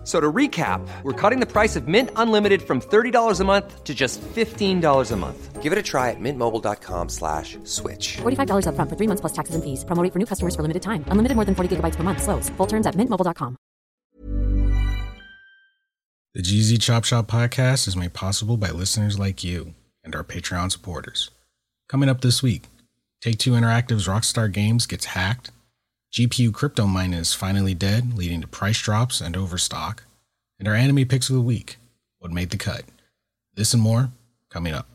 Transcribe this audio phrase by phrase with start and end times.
[0.00, 3.84] F- So to recap, we're cutting the price of Mint Unlimited from $30 a month
[3.84, 5.62] to just $15 a month.
[5.62, 8.16] Give it a try at mintmobile.com slash switch.
[8.22, 9.84] $45 upfront for three months plus taxes and fees.
[9.84, 11.04] Promo for new customers for limited time.
[11.08, 12.22] Unlimited more than 40 gigabytes per month.
[12.22, 12.48] Slows.
[12.56, 13.56] Full terms at mintmobile.com.
[16.34, 20.70] The GZ Chop Shop podcast is made possible by listeners like you and our Patreon
[20.72, 21.30] supporters.
[21.88, 22.62] Coming up this week,
[23.20, 25.50] Take Two Interactive's Rockstar Games gets hacked,
[26.12, 30.02] GPU crypto mining is finally dead, leading to price drops and overstock,
[30.58, 31.76] and our anime picks of the week,
[32.18, 32.82] what made the cut.
[33.54, 34.10] This and more
[34.48, 34.88] coming up.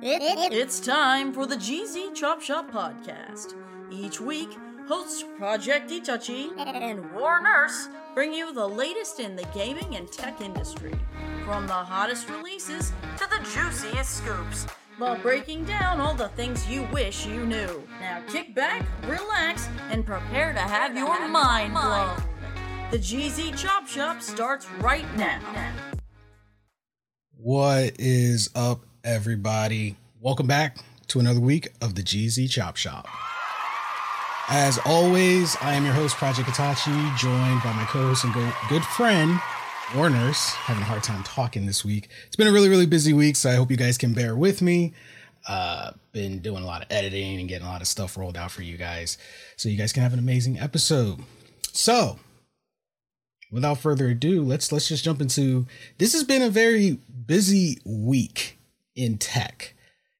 [0.00, 3.54] It's time for the GZ Chop Shop podcast.
[3.90, 4.50] Each week,
[4.86, 10.40] hosts Project Itachi and War Nurse bring you the latest in the gaming and tech
[10.40, 10.94] industry.
[11.44, 14.66] From the hottest releases to the juiciest scoops,
[14.98, 17.82] while breaking down all the things you wish you knew.
[18.00, 22.16] Now kick back, relax, and prepare to have your mind blown.
[22.90, 25.40] The GZ Chop Shop starts right now.
[27.36, 29.96] What is up, everybody?
[30.20, 30.78] Welcome back
[31.08, 33.08] to another week of the GZ Chop Shop.
[34.48, 38.34] As always, I am your host, Project Itachi, joined by my co-host and
[38.68, 39.40] good friend,
[39.94, 42.08] War Nurse, having a hard time talking this week.
[42.26, 44.60] It's been a really, really busy week, so I hope you guys can bear with
[44.60, 44.92] me.
[45.46, 48.50] Uh, been doing a lot of editing and getting a lot of stuff rolled out
[48.50, 49.18] for you guys,
[49.56, 51.20] so you guys can have an amazing episode.
[51.70, 52.18] So,
[53.52, 55.66] without further ado, let's let's just jump into
[55.98, 58.58] this has been a very busy week
[58.96, 59.74] in tech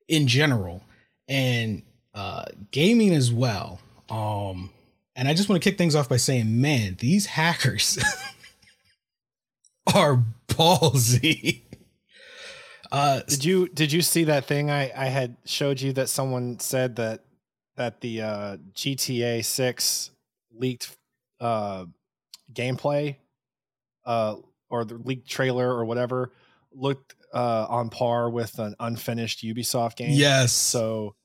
[0.06, 0.82] in general
[1.26, 1.82] and
[2.14, 3.80] uh gaming as well.
[4.08, 4.70] Um
[5.16, 7.98] and I just want to kick things off by saying, man, these hackers
[9.92, 11.62] are ballsy.
[12.92, 16.58] Uh Did you did you see that thing I I had showed you that someone
[16.60, 17.24] said that
[17.76, 20.10] that the uh, GTA Six
[20.52, 20.96] leaked
[21.40, 21.86] uh,
[22.52, 23.16] gameplay
[24.06, 24.36] uh,
[24.70, 26.30] or the leaked trailer or whatever
[26.72, 30.12] looked uh, on par with an unfinished Ubisoft game.
[30.12, 30.52] yes.
[30.52, 31.16] So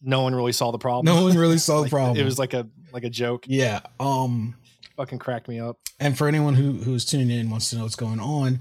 [0.00, 1.04] no one really saw the problem.
[1.14, 2.16] no one really saw the Like, problem.
[2.16, 3.44] It was like a like a joke.
[3.46, 3.82] yeah.
[4.00, 4.56] Um
[4.96, 5.78] Fucking cracked me up.
[5.98, 8.60] and for anyone who who's tuning in wants to know what's going on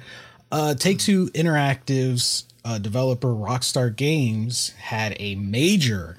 [0.51, 6.17] uh take two interactive's uh, developer rockstar games had a major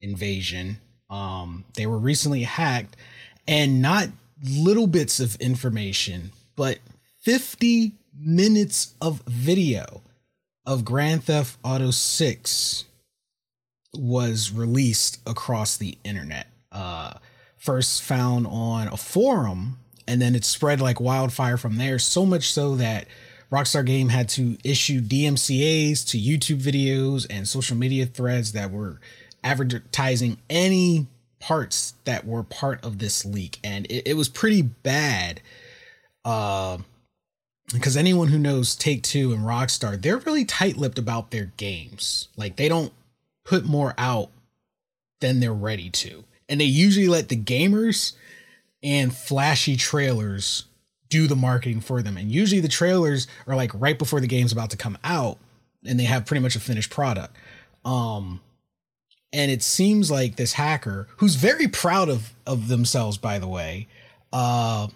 [0.00, 0.78] invasion
[1.10, 2.96] um they were recently hacked
[3.46, 4.08] and not
[4.44, 6.78] little bits of information but
[7.20, 10.02] 50 minutes of video
[10.66, 12.84] of grand theft auto 6
[13.94, 16.46] was released across the internet.
[16.70, 17.14] Uh,
[17.62, 19.78] first found on a forum,
[20.08, 21.96] and then it spread like wildfire from there.
[21.96, 23.06] So much so that
[23.52, 28.98] Rockstar Game had to issue DMCA's to YouTube videos and social media threads that were
[29.44, 31.06] advertising any
[31.38, 35.40] parts that were part of this leak, and it, it was pretty bad.
[36.24, 36.78] Uh,
[37.72, 42.28] because anyone who knows Take Two and Rockstar, they're really tight-lipped about their games.
[42.36, 42.92] Like they don't
[43.44, 44.30] put more out
[45.20, 46.24] than they're ready to.
[46.48, 48.12] And they usually let the gamers
[48.82, 50.64] and flashy trailers
[51.08, 52.16] do the marketing for them.
[52.16, 55.38] And usually the trailers are like right before the game's about to come out
[55.84, 57.36] and they have pretty much a finished product.
[57.84, 58.40] Um
[59.34, 63.88] and it seems like this hacker who's very proud of of themselves by the way,
[64.32, 64.88] uh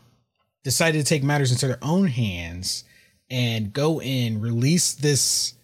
[0.64, 2.84] decided to take matters into their own hands
[3.30, 5.54] and go in release this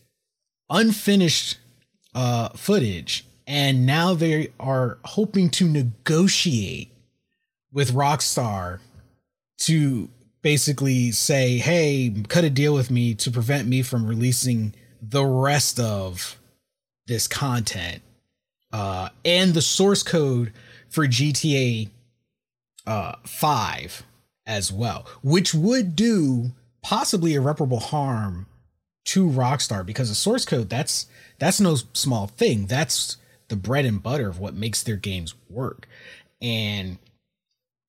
[0.71, 1.59] unfinished
[2.15, 6.91] uh, footage, and now they are hoping to negotiate
[7.71, 8.79] with Rockstar
[9.59, 10.09] to
[10.41, 14.73] basically say, "Hey, cut a deal with me to prevent me from releasing
[15.03, 16.39] the rest of
[17.07, 18.01] this content
[18.73, 20.55] uh, and the source code
[20.89, 21.91] for GTA
[22.87, 24.03] uh, Five
[24.47, 28.47] as well, which would do possibly irreparable harm
[29.05, 31.07] to Rockstar because the source code that's
[31.39, 32.65] that's no small thing.
[32.65, 33.19] That's
[33.53, 35.87] the bread and butter of what makes their games work.
[36.41, 36.99] And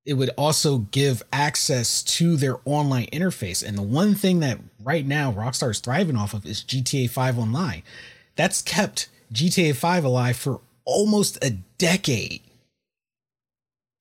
[0.05, 3.65] it would also give access to their online interface.
[3.65, 7.39] And the one thing that right now Rockstar is thriving off of is GTA 5
[7.39, 7.83] Online.
[8.35, 12.41] That's kept GTA 5 alive for almost a decade.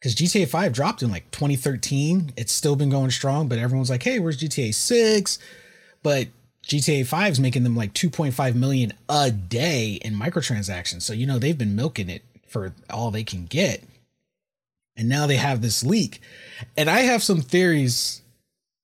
[0.01, 2.33] because GTA 5 dropped in like 2013.
[2.37, 5.39] It's still been going strong, but everyone's like, hey, where's GTA 6?
[6.03, 6.29] But
[6.67, 11.03] GTA 5 is making them like 2.5 million a day in microtransactions.
[11.03, 13.83] So, you know, they've been milking it for all they can get.
[14.97, 16.21] And now they have this leak.
[16.77, 18.23] And I have some theories,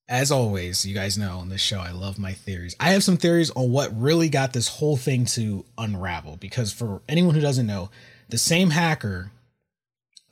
[0.08, 0.84] as always.
[0.84, 2.74] You guys know on this show, I love my theories.
[2.80, 6.36] I have some theories on what really got this whole thing to unravel.
[6.36, 7.90] Because for anyone who doesn't know,
[8.28, 9.30] the same hacker,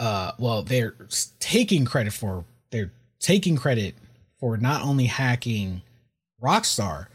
[0.00, 0.94] uh, well, they're
[1.38, 3.94] taking credit for, they're taking credit
[4.40, 5.82] for not only hacking
[6.43, 7.06] Rockstar,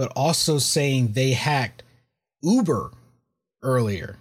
[0.00, 1.82] but also saying they hacked
[2.40, 2.90] Uber
[3.60, 4.16] earlier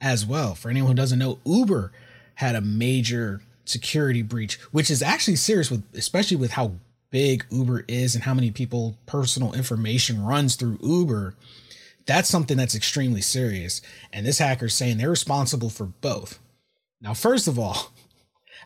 [0.00, 0.54] as well.
[0.54, 1.90] For anyone who doesn't know, Uber
[2.36, 6.74] had a major security breach, which is actually serious with especially with how
[7.10, 11.34] big Uber is and how many people personal information runs through Uber.
[12.06, 13.82] That's something that's extremely serious.
[14.12, 16.38] And this hacker's saying they're responsible for both.
[17.00, 17.90] Now, first of all,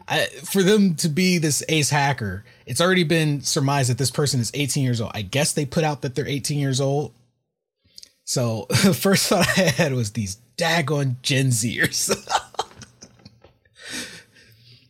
[0.08, 4.40] I, for them to be this ace hacker, it's already been surmised that this person
[4.40, 5.12] is 18 years old.
[5.14, 7.12] I guess they put out that they're 18 years old.
[8.24, 12.10] So the first thought I had was these daggone Gen Zers.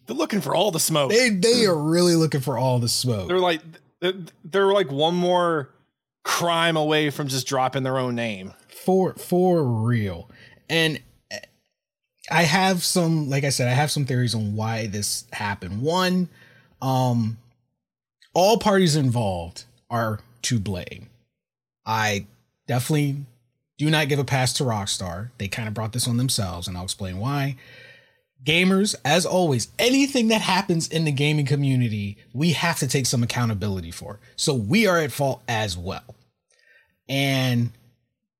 [0.07, 1.11] They're looking for all the smoke.
[1.13, 3.29] they they are really looking for all the smoke.
[3.29, 3.61] They're like
[4.01, 4.15] they're,
[4.45, 5.71] they're like one more
[6.25, 8.53] crime away from just dropping their own name.
[8.85, 10.29] for for real
[10.69, 11.01] and
[12.31, 15.83] i have some like i said i have some theories on why this happened.
[15.83, 16.29] One
[16.81, 17.39] um
[18.33, 21.09] all parties involved are to blame.
[21.85, 22.27] I
[22.69, 23.17] definitely
[23.77, 25.31] do not give a pass to rockstar.
[25.39, 27.57] They kind of brought this on themselves and i'll explain why.
[28.45, 33.23] Gamers as always anything that happens in the gaming community we have to take some
[33.23, 34.19] accountability for.
[34.37, 36.15] So we are at fault as well.
[37.09, 37.73] And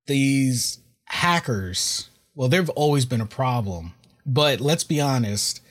[0.07, 2.09] these hackers,
[2.41, 3.93] well, they've always been a problem.
[4.25, 5.61] But let's be honest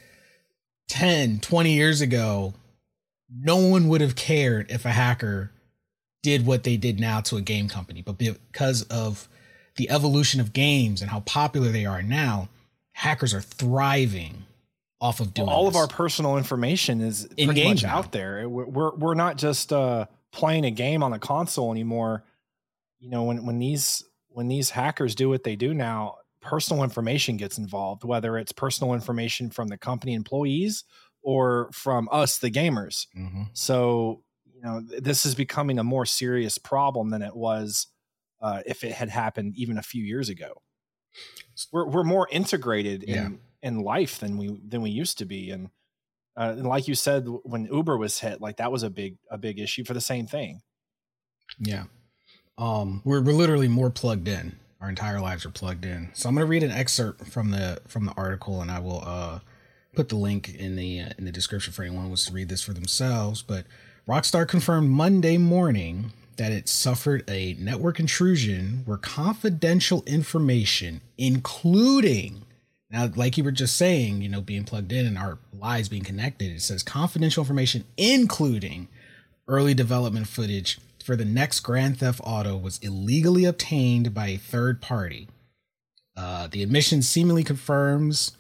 [0.91, 2.55] 10, 20 years ago,
[3.29, 5.51] no one would have cared if a hacker
[6.23, 8.03] did what they did now to a game company.
[8.03, 9.27] But because of
[9.75, 12.49] the evolution of games and how popular they are now,
[12.93, 14.45] hackers are thriving
[15.01, 17.99] off of doing all of our personal information is In pretty games much now.
[17.99, 18.49] out there.
[18.49, 22.23] We're we're, we're not just uh, playing a game on a console anymore.
[23.01, 27.37] You know, when when these when these hackers do what they do now, personal information
[27.37, 30.85] gets involved, whether it's personal information from the company employees
[31.23, 33.07] or from us, the gamers.
[33.17, 33.49] Mhm.
[33.53, 37.87] So, you know, this is becoming a more serious problem than it was
[38.41, 40.63] uh, if it had happened even a few years ago.
[41.73, 43.27] We're we're more integrated Yeah.
[43.27, 45.69] in in life than we than we used to be, and
[46.37, 49.37] uh, and like you said, when Uber was hit, like that was a big a
[49.37, 50.63] big issue for the same thing.
[51.59, 51.85] Yeah.
[52.57, 54.59] Um, we're, we're literally more plugged in.
[54.81, 56.11] Our entire lives are plugged in.
[56.15, 59.41] So I'm gonna read an excerpt from the from the article, and I will uh,
[59.95, 62.49] put the link in the uh, in the description for anyone who wants to read
[62.49, 63.43] this for themselves.
[63.43, 63.67] But
[64.09, 72.45] Rockstar confirmed Monday morning that it suffered a network intrusion where confidential information, including
[72.91, 76.03] now, like you were just saying, you know, being plugged in and our lives being
[76.03, 78.89] connected, it says confidential information, including
[79.47, 84.81] early development footage for the next Grand Theft Auto was illegally obtained by a third
[84.81, 85.29] party.
[86.17, 88.33] Uh, the admission seemingly confirms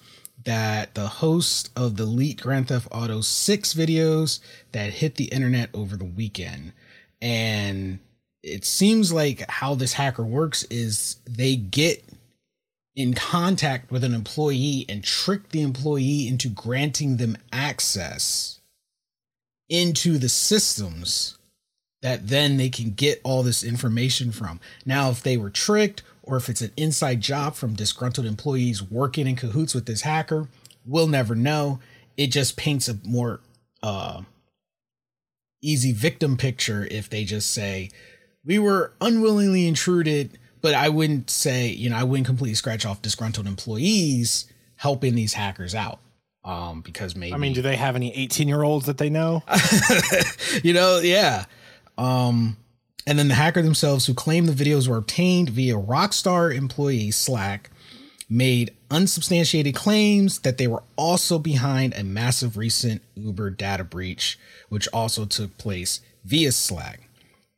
[0.44, 4.40] that the host of the leaked Grand Theft Auto 6 videos
[4.72, 6.72] that hit the internet over the weekend.
[7.20, 7.98] And
[8.42, 12.04] it seems like how this hacker works is they get
[12.96, 18.60] in contact with an employee and trick the employee into granting them access
[19.68, 21.38] into the systems
[22.02, 24.60] that then they can get all this information from.
[24.86, 29.26] Now, if they were tricked or if it's an inside job from disgruntled employees working
[29.26, 30.48] in cahoots with this hacker,
[30.86, 31.80] we'll never know.
[32.16, 33.40] It just paints a more
[33.82, 34.22] uh,
[35.62, 37.90] easy victim picture if they just say,
[38.44, 43.02] we were unwillingly intruded, but I wouldn't say, you know, I wouldn't completely scratch off
[43.02, 45.98] disgruntled employees helping these hackers out.
[46.42, 49.42] Um, because maybe I mean, do they have any 18 year olds that they know?
[50.62, 51.44] you know, yeah.
[52.00, 52.56] Um,
[53.06, 57.70] and then the hacker themselves, who claimed the videos were obtained via Rockstar employee Slack,
[58.28, 64.38] made unsubstantiated claims that they were also behind a massive recent Uber data breach,
[64.70, 67.00] which also took place via Slack.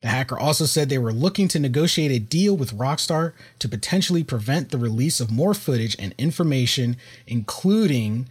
[0.00, 4.25] The hacker also said they were looking to negotiate a deal with Rockstar to potentially
[4.25, 6.96] prevent the release of more footage and information,
[7.28, 8.28] including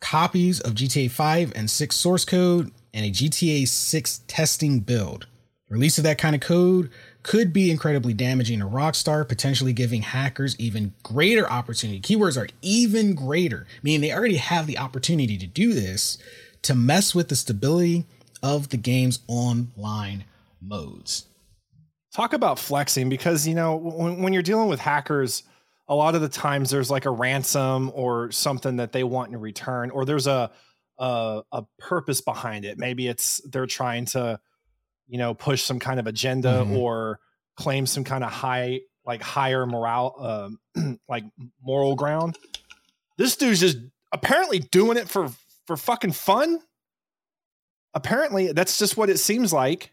[0.00, 5.28] copies of GTA 5 and 6 source code and a GTA 6 testing build.
[5.72, 6.90] Release of that kind of code
[7.22, 11.98] could be incredibly damaging to Rockstar, potentially giving hackers even greater opportunity.
[11.98, 16.18] Keywords are even greater, meaning they already have the opportunity to do this
[16.60, 18.04] to mess with the stability
[18.42, 20.24] of the game's online
[20.60, 21.24] modes.
[22.14, 25.42] Talk about flexing because, you know, when, when you're dealing with hackers,
[25.88, 29.40] a lot of the times there's like a ransom or something that they want in
[29.40, 30.50] return, or there's a,
[30.98, 32.76] a, a purpose behind it.
[32.76, 34.38] Maybe it's they're trying to,
[35.06, 36.76] you know, push some kind of agenda mm-hmm.
[36.76, 37.20] or
[37.56, 41.24] claim some kind of high, like higher morale, um, like
[41.62, 42.38] moral ground.
[43.18, 43.78] This dude's just
[44.12, 45.30] apparently doing it for
[45.66, 46.60] for fucking fun.
[47.94, 49.92] Apparently, that's just what it seems like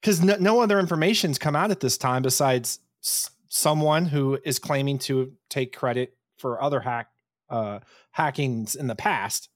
[0.00, 4.58] because no, no, other information's come out at this time besides s- someone who is
[4.58, 7.08] claiming to take credit for other hack
[7.50, 7.80] uh,
[8.12, 9.48] hackings in the past,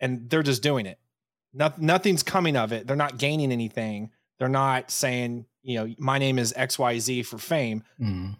[0.00, 0.98] and they're just doing it.
[1.54, 2.86] No, nothing's coming of it.
[2.86, 4.10] They're not gaining anything.
[4.38, 7.84] They're not saying, you know, my name is X Y Z for fame.
[8.00, 8.36] Mm.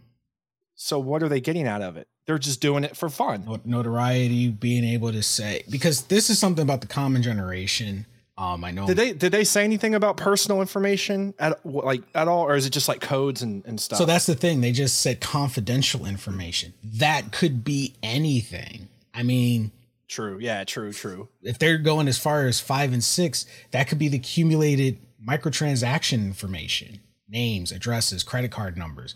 [0.75, 2.09] So what are they getting out of it?
[2.26, 3.61] They're just doing it for fun.
[3.64, 8.06] Notoriety, being able to say because this is something about the common generation
[8.37, 8.87] um, I know.
[8.87, 12.66] Did they did they say anything about personal information at like at all, or is
[12.66, 13.99] it just like codes and, and stuff?
[13.99, 14.61] So that's the thing.
[14.61, 16.75] They just said confidential information.
[16.83, 18.88] That could be anything.
[19.14, 19.71] I mean,
[20.08, 20.38] true.
[20.40, 21.28] Yeah, true, true.
[21.42, 26.25] If they're going as far as five and six, that could be the accumulated microtransaction
[26.25, 29.14] information, names, addresses, credit card numbers.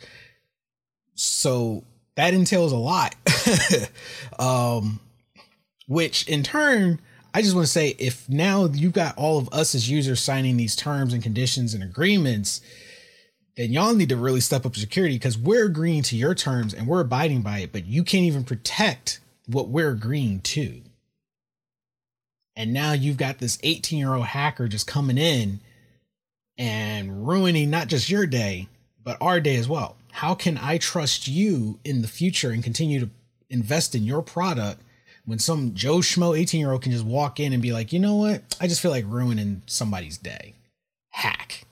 [1.14, 1.84] So
[2.16, 3.14] that entails a lot.
[4.38, 5.00] um,
[5.86, 7.00] which in turn
[7.34, 10.56] I just want to say if now you've got all of us as users signing
[10.56, 12.60] these terms and conditions and agreements,
[13.56, 16.86] then y'all need to really step up security because we're agreeing to your terms and
[16.86, 20.82] we're abiding by it, but you can't even protect what we're agreeing to.
[22.54, 25.60] And now you've got this 18 year old hacker just coming in
[26.56, 28.68] and ruining not just your day,
[29.02, 29.96] but our day as well.
[30.10, 33.10] How can I trust you in the future and continue to
[33.48, 34.82] invest in your product
[35.24, 38.00] when some Joe Schmo 18 year old can just walk in and be like, you
[38.00, 38.42] know what?
[38.60, 40.54] I just feel like ruining somebody's day.
[41.10, 41.64] Hack.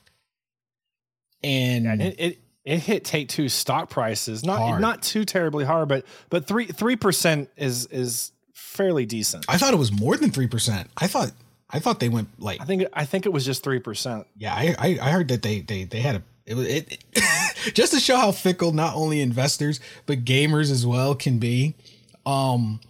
[1.42, 4.44] And, and it, it, it hit Take Two stock prices.
[4.44, 4.80] Not hard.
[4.80, 9.46] not too terribly hard, but but three three percent is is fairly decent.
[9.48, 10.90] I thought it was more than three percent.
[10.96, 11.30] I thought
[11.70, 14.26] I thought they went like I think I think it was just three percent.
[14.36, 17.74] Yeah, I, I, I heard that they they they had a it was it, it
[17.74, 21.74] just to show how fickle not only investors but gamers as well can be.
[22.26, 22.80] Um,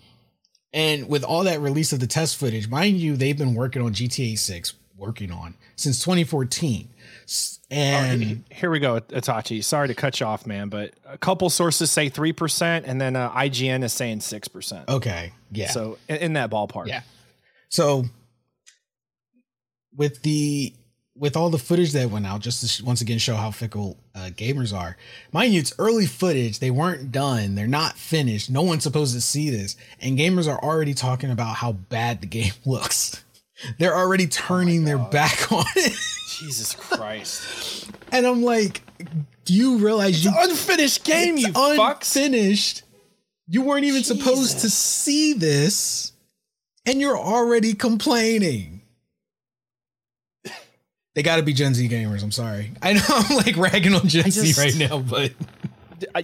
[0.73, 3.92] and with all that release of the test footage, mind you, they've been working on
[3.92, 6.88] GTA 6, working on since 2014.
[7.71, 9.62] And right, here we go, Itachi.
[9.64, 13.30] Sorry to cut you off, man, but a couple sources say 3%, and then uh,
[13.33, 14.88] IGN is saying 6%.
[14.88, 15.33] Okay.
[15.50, 15.71] Yeah.
[15.71, 16.87] So in, in that ballpark.
[16.87, 17.02] Yeah.
[17.68, 18.04] So
[19.97, 20.73] with the
[21.18, 23.97] with all the footage that went out, just to sh- once again show how fickle
[24.14, 24.97] uh, gamers are.
[25.33, 26.59] Mind you, it's early footage.
[26.59, 27.54] They weren't done.
[27.54, 28.50] They're not finished.
[28.50, 29.76] No one's supposed to see this.
[30.00, 33.25] And gamers are already talking about how bad the game looks.
[33.78, 35.99] They're already turning oh their back on it.
[36.38, 37.90] Jesus Christ.
[38.12, 38.83] and I'm like,
[39.45, 42.78] do you realize it's you unfinished game, you unfinished.
[42.78, 42.83] Fucks.
[43.49, 44.19] You weren't even Jesus.
[44.19, 46.12] supposed to see this,
[46.85, 48.76] and you're already complaining
[51.16, 52.23] they got to be Gen Z gamers.
[52.23, 52.73] I'm sorry.
[52.83, 55.33] I know I'm like ragging on Gen just, Z right now, but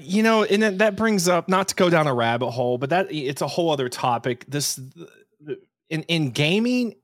[0.00, 3.11] you know, and that brings up not to go down a rabbit hole, but that
[3.11, 4.45] it's a whole other topic.
[4.47, 4.78] This
[5.88, 6.95] in in gaming,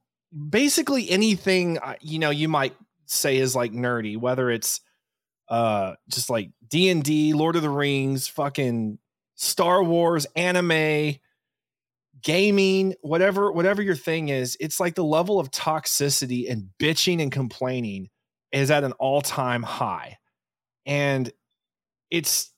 [0.51, 2.77] basically anything uh, you know you might
[3.11, 4.81] say is like nerdy, whether it's
[5.49, 8.99] uh just like D and D, Lord of the Rings, fucking
[9.35, 11.17] Star Wars, anime,
[12.23, 17.33] gaming, whatever whatever your thing is, it's like the level of toxicity and bitching and
[17.33, 18.11] complaining
[18.53, 20.19] is at an all-time high.
[20.87, 21.31] And
[22.11, 22.53] it's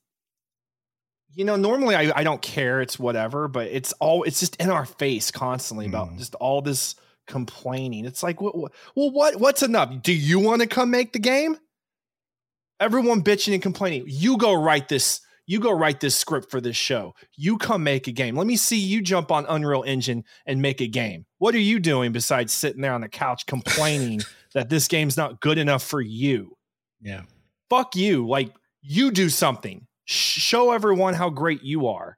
[1.34, 4.70] you know, normally I, I don't care, it's whatever, but it's all it's just in
[4.70, 5.90] our face constantly mm.
[5.90, 6.96] about just all this
[7.30, 8.04] complaining.
[8.04, 10.02] It's like what, what, well what what's enough?
[10.02, 11.56] Do you want to come make the game?
[12.78, 14.04] Everyone bitching and complaining.
[14.06, 15.20] You go write this
[15.50, 17.12] you go write this script for this show.
[17.36, 18.36] You come make a game.
[18.36, 21.26] Let me see you jump on Unreal Engine and make a game.
[21.38, 24.20] What are you doing besides sitting there on the couch complaining
[24.54, 26.56] that this game's not good enough for you?
[27.00, 27.22] Yeah.
[27.68, 28.28] Fuck you.
[28.28, 29.88] Like you do something.
[30.04, 32.16] Show everyone how great you are.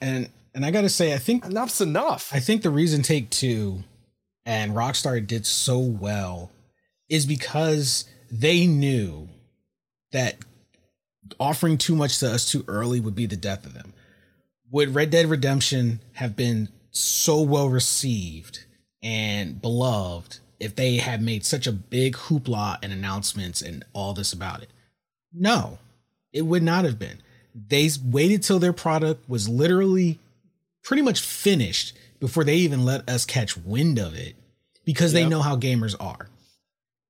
[0.00, 2.30] And and I got to say I think enough's enough.
[2.32, 3.82] I think the reason Take 2
[4.46, 6.50] and Rockstar did so well
[7.08, 9.28] is because they knew
[10.12, 10.36] that
[11.40, 13.92] offering too much to us too early would be the death of them.
[14.70, 18.64] Would Red Dead Redemption have been so well received
[19.02, 24.32] and beloved if they had made such a big hoopla and announcements and all this
[24.32, 24.70] about it.
[25.32, 25.78] No,
[26.32, 27.20] it would not have been.
[27.54, 30.18] They waited till their product was literally
[30.84, 34.36] pretty much finished before they even let us catch wind of it
[34.84, 35.22] because yep.
[35.22, 36.28] they know how gamers are.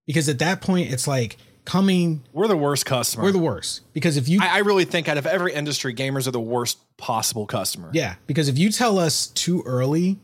[0.07, 2.23] Because at that point, it's like coming.
[2.33, 3.25] We're the worst customer.
[3.25, 6.27] We're the worst because if you, I, I really think out of every industry, gamers
[6.27, 7.91] are the worst possible customer.
[7.93, 10.19] Yeah, because if you tell us too early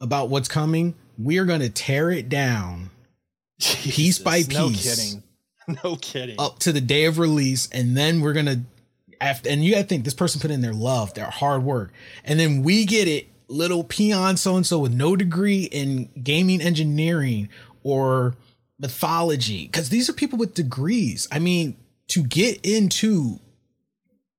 [0.00, 2.90] about what's coming, we are going to tear it down
[3.58, 4.54] Jesus, piece by piece.
[4.54, 5.22] No kidding.
[5.82, 6.36] No kidding.
[6.38, 8.64] Up to the day of release, and then we're gonna
[9.20, 9.48] after.
[9.48, 11.92] And you got to think this person put in their love, their hard work,
[12.24, 16.60] and then we get it, little peon so and so with no degree in gaming
[16.60, 17.48] engineering
[17.82, 18.34] or
[18.78, 21.28] mythology, because these are people with degrees.
[21.30, 21.76] I mean,
[22.08, 23.40] to get into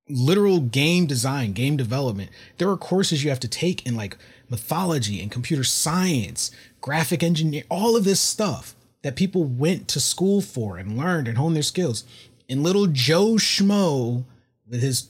[0.10, 4.18] literal game design, game development, there are courses you have to take in like
[4.50, 6.52] mythology and computer science,
[6.82, 11.38] graphic engineer, all of this stuff that people went to school for and learned and
[11.38, 12.04] honed their skills.
[12.50, 14.26] And little Joe Schmo
[14.70, 15.10] with his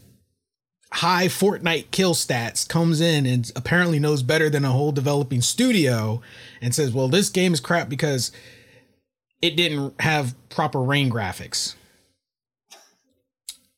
[0.91, 6.21] high Fortnite kill stats comes in and apparently knows better than a whole developing studio
[6.61, 8.31] and says, well, this game is crap because
[9.41, 11.75] it didn't have proper rain graphics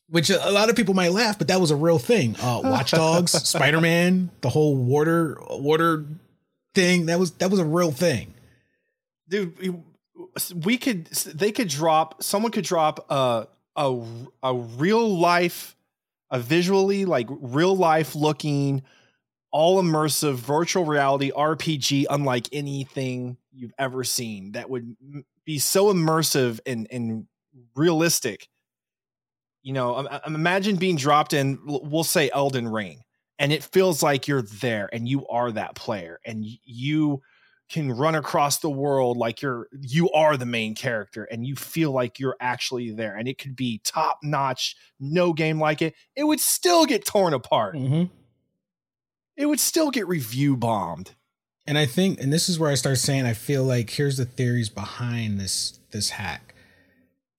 [0.09, 2.35] which a lot of people might laugh, but that was a real thing.
[2.41, 6.05] Uh, Watch Dogs, Spider Man, the whole water water
[6.73, 8.33] thing that was that was a real thing.
[9.29, 9.83] Dude,
[10.63, 14.03] we could they could drop someone could drop a a
[14.43, 15.75] a real life,
[16.29, 18.83] a visually like real life looking,
[19.51, 24.53] all immersive virtual reality RPG, unlike anything you've ever seen.
[24.53, 24.95] That would
[25.45, 27.27] be so immersive and and
[27.75, 28.49] realistic
[29.67, 33.01] you know, imagine being dropped in, we'll say Elden Ring,
[33.37, 37.21] and it feels like you're there and you are that player and you
[37.69, 41.91] can run across the world like you're you are the main character and you feel
[41.91, 46.23] like you're actually there and it could be top notch no game like it it
[46.23, 47.75] would still get torn apart.
[47.75, 48.03] Mm-hmm.
[49.35, 51.15] it would still get review bombed.
[51.65, 54.25] And i think and this is where i start saying i feel like here's the
[54.25, 56.53] theories behind this this hack.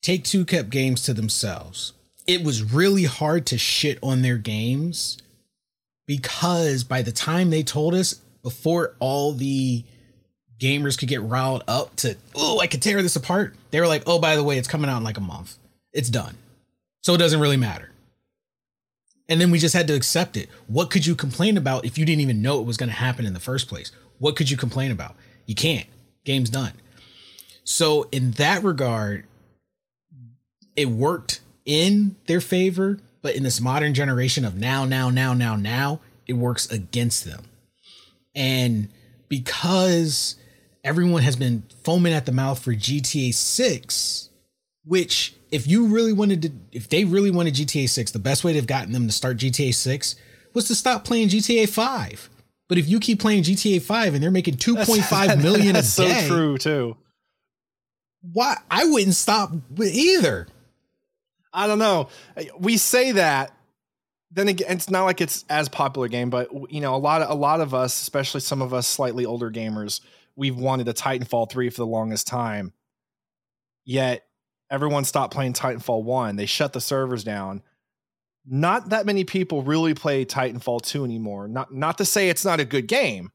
[0.02, 1.92] Take two kept games to themselves.
[2.26, 5.18] It was really hard to shit on their games
[6.06, 9.84] because by the time they told us before all the
[10.58, 13.54] gamers could get riled up to oh i could tear this apart.
[13.70, 15.56] They were like oh by the way it's coming out in like a month.
[15.92, 16.36] It's done.
[17.02, 17.90] So it doesn't really matter.
[19.28, 20.48] And then we just had to accept it.
[20.66, 23.26] What could you complain about if you didn't even know it was going to happen
[23.26, 23.92] in the first place?
[24.18, 25.16] What could you complain about?
[25.46, 25.86] You can't.
[26.24, 26.72] Game's done.
[27.64, 29.24] So in that regard
[30.78, 35.56] it worked in their favor, but in this modern generation of now, now, now, now,
[35.56, 37.46] now, it works against them.
[38.32, 38.88] And
[39.28, 40.36] because
[40.88, 44.30] everyone has been foaming at the mouth for GTA 6,
[44.86, 48.52] which if you really wanted to, if they really wanted GTA 6, the best way
[48.52, 50.16] to have gotten them to start GTA 6
[50.54, 52.30] was to stop playing GTA 5.
[52.68, 56.26] But if you keep playing GTA 5 and they're making 2.5 million a day, so
[56.26, 56.96] true too.
[58.22, 60.48] Why I wouldn't stop either.
[61.52, 62.08] I don't know.
[62.58, 63.52] We say that.
[64.30, 67.30] Then again, it's not like it's as popular game, but you know, a lot of
[67.30, 70.00] a lot of us, especially some of us slightly older gamers,
[70.38, 72.72] we've wanted a Titanfall three for the longest time.
[73.84, 74.24] Yet
[74.70, 76.36] everyone stopped playing Titanfall one.
[76.36, 77.62] They shut the servers down.
[78.46, 81.48] Not that many people really play Titanfall two anymore.
[81.48, 83.30] Not not to say it's not a good game,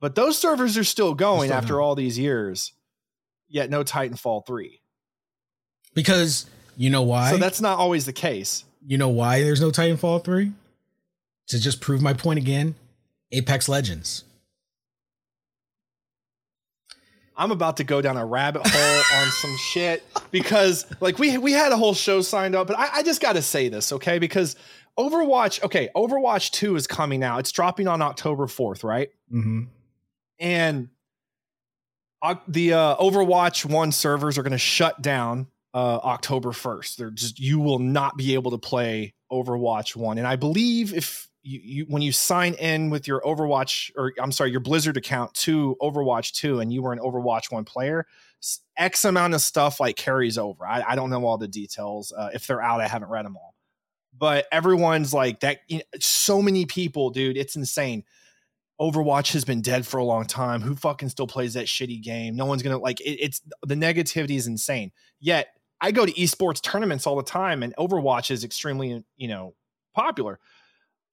[0.00, 2.72] but those servers are still going still after all these years.
[3.48, 4.82] Yet no Titanfall three.
[5.94, 7.30] Because you know why?
[7.30, 8.64] So that's not always the case.
[8.86, 10.52] You know why there's no Titanfall 3?
[11.48, 12.74] To just prove my point again,
[13.32, 14.24] Apex Legends.
[17.40, 21.52] I'm about to go down a rabbit hole on some shit because like we we
[21.52, 24.18] had a whole show signed up, but I, I just gotta say this, okay?
[24.18, 24.56] Because
[24.98, 27.40] Overwatch, okay, Overwatch 2 is coming out.
[27.40, 29.08] It's dropping on October 4th, right?
[29.32, 29.62] Mm-hmm.
[30.38, 30.88] And
[32.20, 36.96] uh, the uh, Overwatch 1 servers are going to shut down uh, October 1st.
[36.96, 40.18] They're just you will not be able to play Overwatch 1.
[40.18, 44.32] And I believe if you, you when you sign in with your Overwatch or I'm
[44.32, 48.06] sorry, your Blizzard account to Overwatch 2 and you were an Overwatch 1 player,
[48.76, 50.66] X amount of stuff like carries over.
[50.66, 52.12] I, I don't know all the details.
[52.16, 53.54] Uh, if they're out, I haven't read them all.
[54.16, 55.60] But everyone's like that.
[55.68, 58.04] You know, so many people, dude, it's insane.
[58.80, 60.62] Overwatch has been dead for a long time.
[60.62, 62.34] Who fucking still plays that shitty game?
[62.34, 64.90] No one's gonna like it, it's the negativity is insane.
[65.20, 65.48] Yet
[65.80, 69.54] I go to esports tournaments all the time, and Overwatch is extremely, you know,
[69.94, 70.38] popular.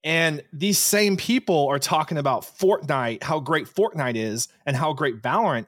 [0.07, 5.21] And these same people are talking about Fortnite, how great Fortnite is, and how great
[5.21, 5.67] Valorant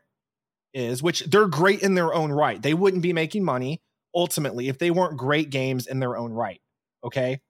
[0.74, 2.62] is, which they're great in their own right.
[2.62, 3.82] They wouldn't be making money
[4.16, 6.62] ultimately if they weren't great games in their own right.
[7.04, 7.42] Okay.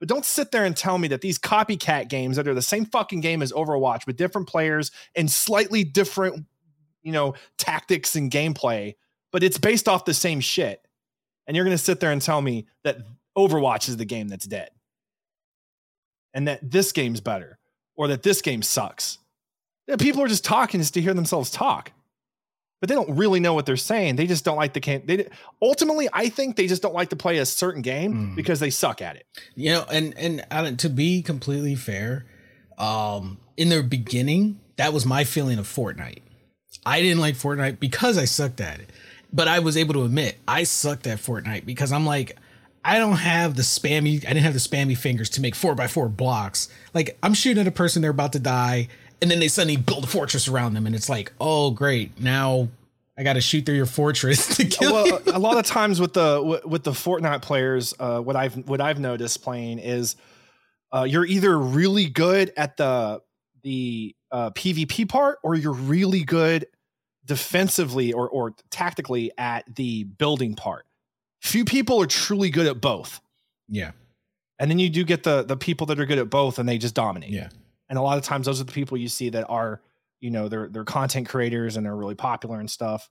[0.00, 2.86] But don't sit there and tell me that these copycat games that are the same
[2.86, 6.46] fucking game as Overwatch with different players and slightly different,
[7.02, 8.94] you know, tactics and gameplay,
[9.32, 10.80] but it's based off the same shit.
[11.46, 13.00] And you're going to sit there and tell me that
[13.36, 14.70] Overwatch is the game that's dead
[16.34, 17.58] and that this game's better
[17.96, 19.18] or that this game sucks.
[19.98, 21.92] People are just talking just to hear themselves talk
[22.80, 24.16] but they don't really know what they're saying.
[24.16, 25.02] They just don't like the game.
[25.04, 25.28] They
[25.60, 28.36] ultimately, I think they just don't like to play a certain game mm.
[28.36, 29.26] because they suck at it.
[29.54, 32.26] You know, and and uh, to be completely fair,
[32.78, 36.22] um, in the beginning, that was my feeling of Fortnite.
[36.86, 38.90] I didn't like Fortnite because I sucked at it,
[39.32, 42.36] but I was able to admit I sucked at Fortnite because I'm like.
[42.84, 44.16] I don't have the spammy.
[44.24, 46.68] I didn't have the spammy fingers to make four by four blocks.
[46.94, 48.88] Like I'm shooting at a person, they're about to die,
[49.20, 52.68] and then they suddenly build a fortress around them, and it's like, oh great, now
[53.18, 55.18] I got to shoot through your fortress to kill well, you.
[55.26, 59.00] a lot of times with the with the Fortnite players, uh, what I've what I've
[59.00, 60.16] noticed playing is
[60.92, 63.20] uh, you're either really good at the
[63.62, 66.66] the uh, PvP part, or you're really good
[67.24, 70.86] defensively or or tactically at the building part.
[71.40, 73.20] Few people are truly good at both.
[73.68, 73.92] Yeah.
[74.58, 76.78] And then you do get the the people that are good at both and they
[76.78, 77.30] just dominate.
[77.30, 77.48] Yeah.
[77.88, 79.80] And a lot of times those are the people you see that are,
[80.20, 83.08] you know, they're they're content creators and they're really popular and stuff.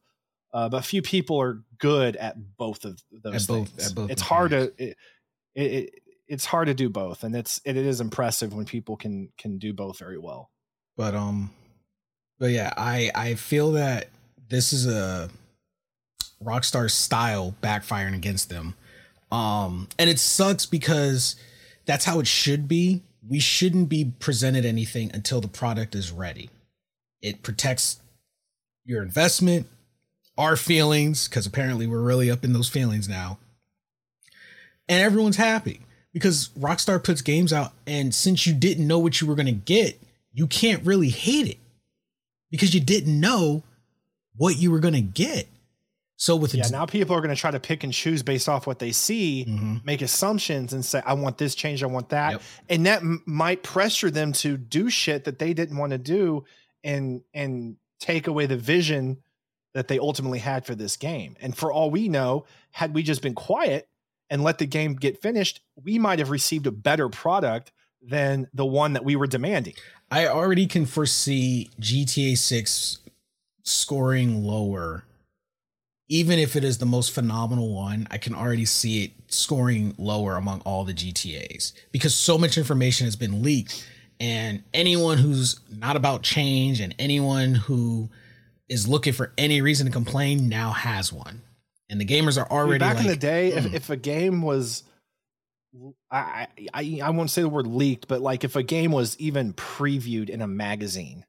[0.53, 3.69] Uh, but few people are good at both of those at things.
[3.93, 4.97] Both, both it's hard to it,
[5.55, 5.93] it,
[6.27, 9.73] it's hard to do both, and it's it is impressive when people can can do
[9.73, 10.51] both very well.
[10.95, 11.51] But um,
[12.39, 14.09] but yeah, I I feel that
[14.49, 15.29] this is a
[16.43, 18.75] Rockstar style backfiring against them.
[19.31, 21.35] Um, and it sucks because
[21.85, 26.49] that's how it should be we shouldn't be presented anything until the product is ready.
[27.21, 27.99] It protects
[28.85, 29.67] your investment,
[30.37, 33.37] our feelings, because apparently we're really up in those feelings now.
[34.87, 35.81] And everyone's happy
[36.13, 39.51] because Rockstar puts games out, and since you didn't know what you were going to
[39.51, 39.99] get,
[40.33, 41.57] you can't really hate it
[42.49, 43.63] because you didn't know
[44.37, 45.47] what you were going to get.
[46.17, 48.65] So with yeah, now people are going to try to pick and choose based off
[48.65, 49.77] what they see, mm-hmm.
[49.85, 52.41] make assumptions, and say, "I want this change, I want that," yep.
[52.69, 56.43] and that m- might pressure them to do shit that they didn't want to do,
[56.83, 59.17] and and take away the vision
[59.73, 61.35] that they ultimately had for this game.
[61.39, 63.87] And for all we know, had we just been quiet
[64.27, 68.65] and let the game get finished, we might have received a better product than the
[68.65, 69.73] one that we were demanding.
[70.09, 72.99] I already can foresee GTA Six
[73.61, 75.03] scoring lower
[76.09, 80.35] even if it is the most phenomenal one, I can already see it scoring lower
[80.35, 83.87] among all the GTAs because so much information has been leaked.
[84.19, 88.09] And anyone who's not about change and anyone who
[88.69, 91.41] is looking for any reason to complain now has one.
[91.89, 93.51] And the gamers are already back like, in the day.
[93.53, 93.57] Mm.
[93.57, 94.83] If, if a game was,
[96.11, 99.53] I, I I won't say the word leaked, but like if a game was even
[99.53, 101.25] previewed in a magazine,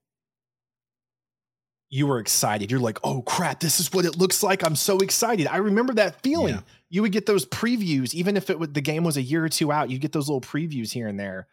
[1.90, 2.70] you were excited.
[2.70, 4.64] You're like, oh crap, this is what it looks like.
[4.64, 5.46] I'm so excited.
[5.46, 6.56] I remember that feeling.
[6.56, 6.60] Yeah.
[6.90, 9.48] You would get those previews, even if it would, the game was a year or
[9.48, 11.46] two out, You'd get those little previews here and there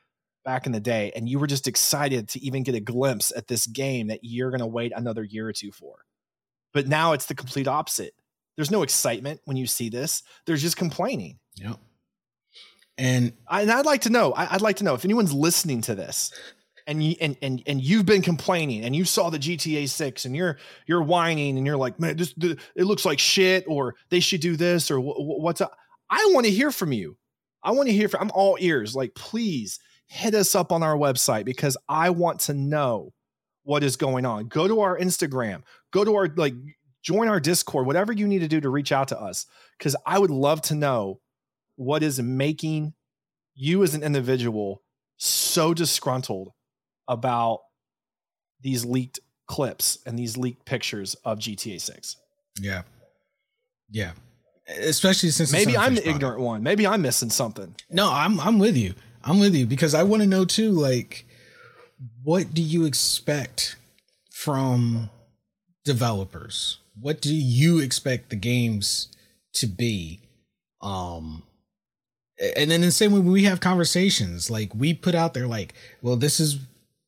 [0.44, 1.12] back in the day.
[1.16, 4.52] And you were just excited to even get a glimpse at this game that you're
[4.52, 6.06] going to wait another year or two for.
[6.74, 8.14] But now it's the complete opposite.
[8.56, 10.24] There's no excitement when you see this.
[10.46, 11.40] There's just complaining.
[11.56, 11.78] Yep.
[12.98, 15.82] And, I, and I'd like to know, I, I'd like to know if anyone's listening
[15.82, 16.32] to this
[16.88, 20.36] and you and and and you've been complaining and you saw the GTA 6 and
[20.36, 24.42] you're you're whining and you're like man this it looks like shit or they should
[24.42, 25.78] do this or what's up?
[26.10, 27.18] I want to hear from you.
[27.64, 28.96] I want to hear from I'm all ears.
[28.96, 33.14] Like please hit us up on our website because I want to know
[33.64, 34.48] what is going on.
[34.48, 35.64] Go to our Instagram.
[35.92, 36.54] Go to our like
[37.02, 39.46] join our discord whatever you need to do to reach out to us
[39.80, 41.20] cuz I would love to know
[41.76, 42.94] what is making
[43.54, 44.82] you as an individual
[45.18, 46.52] so disgruntled
[47.08, 47.62] about
[48.62, 52.16] these leaked clips and these leaked pictures of GTA 6.
[52.60, 52.84] Yeah.
[53.90, 54.12] Yeah.
[54.68, 56.16] Especially since maybe I'm the product.
[56.24, 56.64] ignorant one.
[56.64, 57.76] Maybe I'm missing something.
[57.92, 58.96] No, I'm I'm with you.
[59.24, 61.26] I'm with you because I want to know too like
[62.24, 63.76] what do you expect
[64.32, 65.10] from
[65.84, 66.80] developers?
[67.00, 69.10] What do you expect the games
[69.54, 70.22] to be?
[70.82, 71.44] Um
[72.56, 76.16] and then the same way we have conversations, like we put out there like, well,
[76.16, 76.58] this is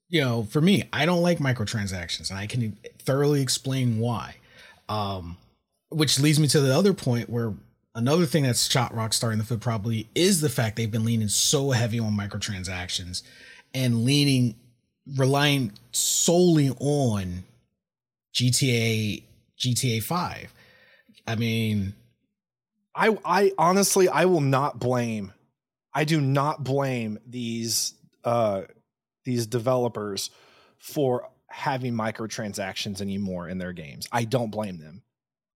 [0.09, 4.35] you know, for me, I don't like microtransactions, and I can thoroughly explain why.
[4.89, 5.37] Um,
[5.89, 7.53] which leads me to the other point where
[7.95, 11.27] another thing that's shot Rockstar in the foot probably is the fact they've been leaning
[11.27, 13.23] so heavy on microtransactions
[13.73, 14.55] and leaning,
[15.17, 17.43] relying solely on
[18.33, 19.23] GTA
[19.59, 20.53] GTA 5.
[21.25, 21.93] I mean,
[22.95, 25.33] I I honestly I will not blame
[25.93, 27.93] I do not blame these
[28.23, 28.63] uh
[29.27, 30.31] these developers
[30.79, 34.07] for having microtransactions anymore in their games.
[34.11, 35.03] I don't blame them.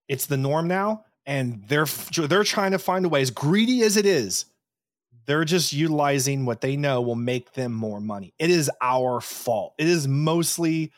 [0.08, 3.98] It's the norm now and they're they're trying to find a way as greedy as
[3.98, 4.46] it is.
[5.26, 8.34] They're just utilizing what they know will make them more money.
[8.38, 9.74] It is our fault.
[9.78, 10.92] It is mostly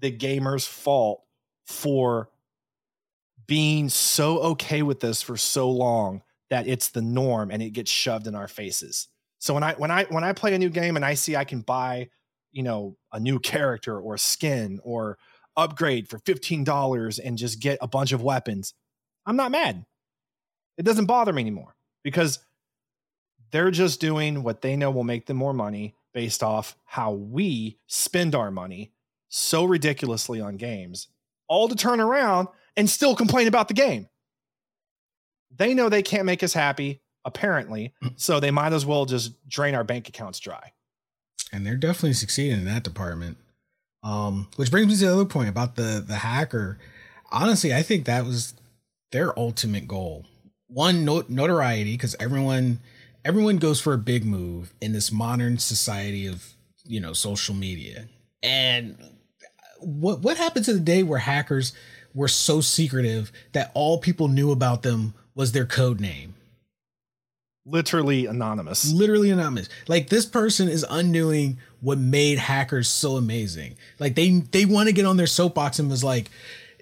[0.00, 1.22] the gamer's fault
[1.64, 2.28] for
[3.46, 7.90] being so okay with this for so long that it's the norm and it gets
[7.90, 9.08] shoved in our faces.
[9.44, 11.44] So when I when I when I play a new game and I see I
[11.44, 12.08] can buy,
[12.50, 15.18] you know, a new character or skin or
[15.54, 18.72] upgrade for $15 and just get a bunch of weapons,
[19.26, 19.84] I'm not mad.
[20.78, 22.38] It doesn't bother me anymore because
[23.50, 27.76] they're just doing what they know will make them more money based off how we
[27.86, 28.92] spend our money
[29.28, 31.08] so ridiculously on games,
[31.48, 34.08] all to turn around and still complain about the game.
[35.54, 38.12] They know they can't make us happy, apparently, mm.
[38.16, 40.72] so they might as well just drain our bank accounts dry.
[41.52, 43.38] And they're definitely succeeding in that department.
[44.02, 46.78] Um, which brings me to the other point about the the hacker.
[47.32, 48.54] Honestly, I think that was
[49.12, 50.26] their ultimate goal.
[50.68, 52.80] One not- notoriety because everyone
[53.24, 58.06] everyone goes for a big move in this modern society of you know social media.
[58.42, 58.98] And
[59.80, 61.72] what what happened to the day where hackers
[62.14, 66.33] were so secretive that all people knew about them was their code name.
[67.66, 68.92] Literally anonymous.
[68.92, 69.68] Literally anonymous.
[69.88, 73.76] Like this person is undoing what made hackers so amazing.
[73.98, 76.30] Like they they want to get on their soapbox and was like,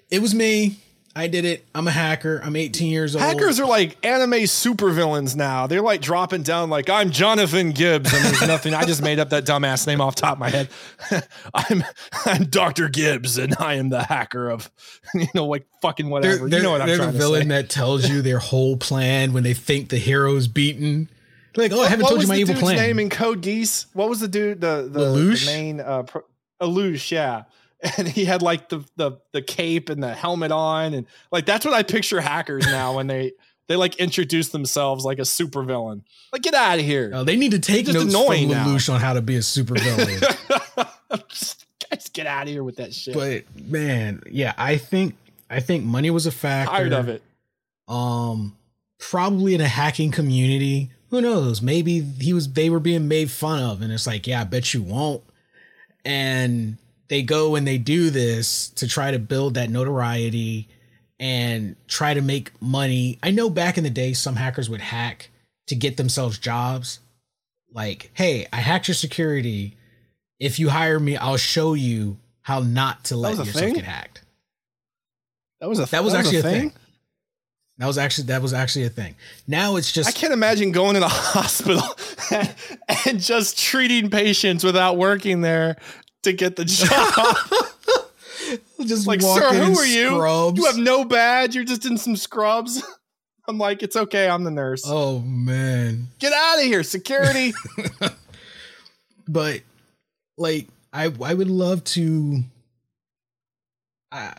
[0.09, 0.77] it was me.
[1.15, 1.65] I did it.
[1.75, 2.41] I'm a hacker.
[2.43, 3.23] I'm 18 years old.
[3.23, 5.67] Hackers are like anime supervillains now.
[5.67, 8.73] They're like dropping down like I'm Jonathan Gibbs and there's nothing.
[8.73, 10.69] I just made up that dumbass name off top of my head.
[11.53, 11.83] I'm
[12.25, 12.89] I'm Dr.
[12.89, 14.71] Gibbs and I am the hacker of
[15.13, 16.37] you know like fucking whatever.
[16.37, 18.77] They're, they're, you know what I'm they're trying the villain that tells you their whole
[18.77, 21.09] plan when they think the hero's beaten.
[21.55, 22.77] Like, oh, I haven't what told you my evil plan.
[22.77, 23.85] name in Code Geass?
[23.93, 26.23] What was the dude the the, the main uh pro-
[27.11, 27.43] yeah.
[27.97, 31.65] And he had like the the the cape and the helmet on and like that's
[31.65, 33.33] what I picture hackers now when they
[33.67, 36.01] they like introduce themselves like a supervillain.
[36.31, 37.11] Like get out of here.
[37.13, 38.77] Oh, they need to take just notes from annoying now.
[38.89, 40.19] On how to be a super villain.
[41.29, 43.13] just, guys, get out of here with that shit.
[43.13, 45.15] but man, yeah, I think
[45.49, 46.71] I think money was a factor.
[46.73, 47.21] Tired of it.
[47.87, 48.57] Um,
[48.99, 50.89] probably in a hacking community.
[51.09, 51.61] Who knows?
[51.61, 52.51] Maybe he was.
[52.51, 55.23] They were being made fun of, and it's like, yeah, I bet you won't.
[56.03, 60.67] And they go and they do this to try to build that notoriety
[61.19, 63.19] and try to make money.
[63.21, 65.29] I know back in the day, some hackers would hack
[65.67, 66.99] to get themselves jobs.
[67.71, 69.75] Like, hey, I hacked your security.
[70.39, 73.75] If you hire me, I'll show you how not to let yourself thing?
[73.75, 74.21] get hacked.
[75.59, 76.73] That was a That was actually a thing.
[77.79, 79.15] That was actually that was actually a thing.
[79.47, 81.81] Now it's just I can't imagine going in a hospital
[83.07, 85.77] and just treating patients without working there
[86.23, 87.37] to get the job.
[88.85, 90.07] just like, sir, who are you?
[90.09, 90.57] scrubs.
[90.57, 91.55] You have no badge.
[91.55, 92.83] You're just in some scrubs.
[93.47, 94.29] I'm like, it's okay.
[94.29, 94.83] I'm the nurse.
[94.85, 96.07] oh man.
[96.19, 97.53] Get out of here, security.
[99.27, 99.61] But
[100.37, 102.43] like I I would love to
[104.11, 104.33] I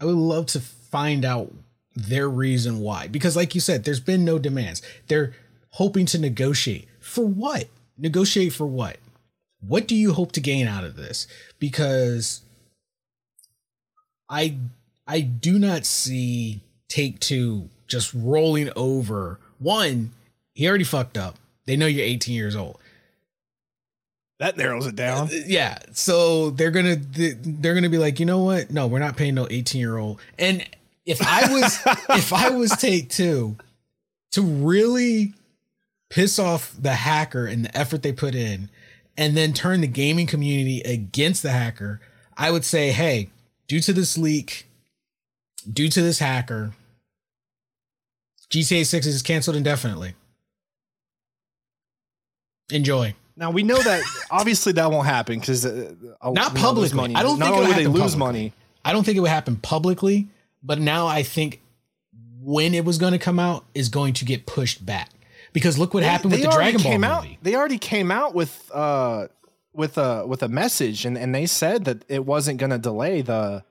[0.00, 1.52] I would love to find out
[1.94, 3.08] their reason why.
[3.08, 4.82] Because like you said, there's been no demands.
[5.08, 5.34] They're
[5.70, 6.88] hoping to negotiate.
[7.00, 7.68] For what?
[7.96, 8.98] Negotiate for what?
[9.68, 11.26] What do you hope to gain out of this?
[11.58, 12.42] Because
[14.28, 14.56] I
[15.06, 19.38] I do not see Take Two just rolling over.
[19.58, 20.12] One,
[20.54, 21.36] he already fucked up.
[21.66, 22.78] They know you're 18 years old.
[24.38, 25.28] that narrows it down.
[25.28, 28.70] Uh, yeah, so they're gonna they're gonna be like, you know what?
[28.70, 30.20] No, we're not paying no 18 year old.
[30.38, 30.68] And
[31.04, 33.56] if I was if I was Take Two,
[34.32, 35.34] to really
[36.10, 38.68] piss off the hacker and the effort they put in,
[39.16, 42.00] and then turn the gaming community against the hacker,
[42.36, 43.30] I would say, hey,
[43.68, 44.66] due to this leak,
[45.70, 46.72] due to this hacker,
[48.50, 50.14] GTA 6 is canceled indefinitely.
[52.70, 53.14] Enjoy.
[53.36, 56.96] Now we know that obviously that won't happen because uh, Not you know, lose publicly.
[56.96, 57.14] money.
[57.14, 58.18] I don't Not think it only they lose publicly.
[58.18, 58.52] money.
[58.84, 60.28] I don't think it would happen publicly,
[60.62, 61.60] but now I think
[62.40, 65.10] when it was going to come out is going to get pushed back
[65.56, 67.12] because look what happened with the Dragon Ball came movie.
[67.12, 69.28] Out, they already came out with uh
[69.72, 73.22] with a with a message and and they said that it wasn't going to delay
[73.22, 73.64] the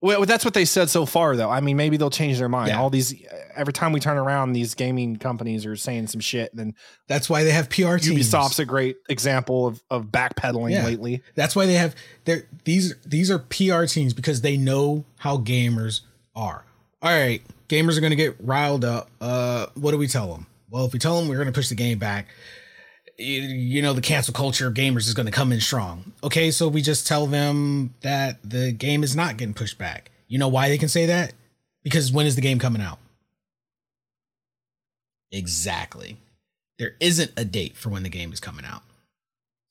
[0.00, 1.48] Well, that's what they said so far, though.
[1.48, 2.68] I mean, maybe they'll change their mind.
[2.68, 2.78] Yeah.
[2.80, 3.14] All these,
[3.56, 6.54] every time we turn around, these gaming companies are saying some shit.
[6.54, 6.74] Then
[7.08, 8.08] That's why they have PR teams.
[8.08, 10.84] Ubisoft's a great example of of backpedaling Yeah.
[10.84, 11.22] lately.
[11.36, 16.00] That's why they have they're these these are PR teams because they know how gamers
[16.36, 16.64] are.
[17.00, 19.08] All right, gamers are going to get riled up.
[19.20, 20.46] Uh, what do we tell them?
[20.70, 22.28] Well, if we tell them we're going to push the game back,
[23.16, 26.12] you, know the cancel culture of gamers is going to come in strong.
[26.22, 30.10] Okay, so we just tell them that the game is not getting pushed back.
[30.26, 31.32] You know why they can say that?
[31.82, 32.98] Because when is the game coming out?
[35.30, 36.16] Exactly.
[36.78, 38.82] There isn't a date for when the game is coming out.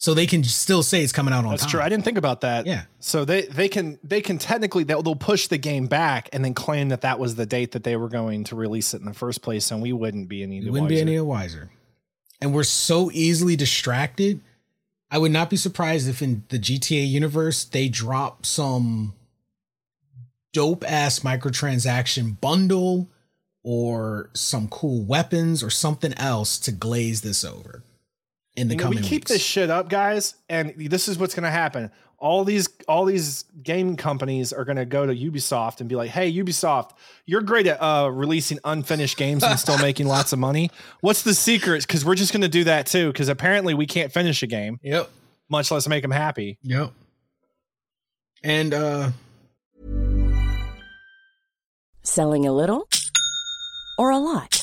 [0.04, 1.72] So they can still say it's coming out on That's time.
[1.72, 1.80] true.
[1.80, 2.66] I didn't think about that.
[2.66, 2.84] Yeah.
[3.00, 6.54] So they they can they can technically they'll, they'll push the game back and then
[6.54, 9.14] claim that that was the date that they were going to release it in the
[9.14, 10.60] first place, and we wouldn't be any.
[10.60, 11.70] We wouldn't be any wiser.
[12.42, 14.42] And we're so easily distracted.
[15.10, 19.14] I would not be surprised if in the GTA universe they drop some
[20.52, 23.10] dope ass microtransaction bundle
[23.64, 27.84] or some cool weapons or something else to glaze this over
[28.56, 29.32] in the You know, we keep weeks.
[29.32, 31.92] this shit up, guys, and this is what's going to happen.
[32.20, 36.10] All these all these game companies are going to go to Ubisoft and be like,
[36.10, 36.92] "Hey, Ubisoft,
[37.26, 40.72] you're great at uh, releasing unfinished games and still making lots of money.
[41.02, 41.86] What's the secret?
[41.86, 43.08] Because we're just going to do that too.
[43.12, 45.10] Because apparently we can't finish a game, Yep.
[45.50, 46.60] much less make them happy.
[46.64, 46.92] Yep.
[48.42, 49.12] And uh
[52.04, 52.88] Selling a little
[53.98, 54.63] or a lot?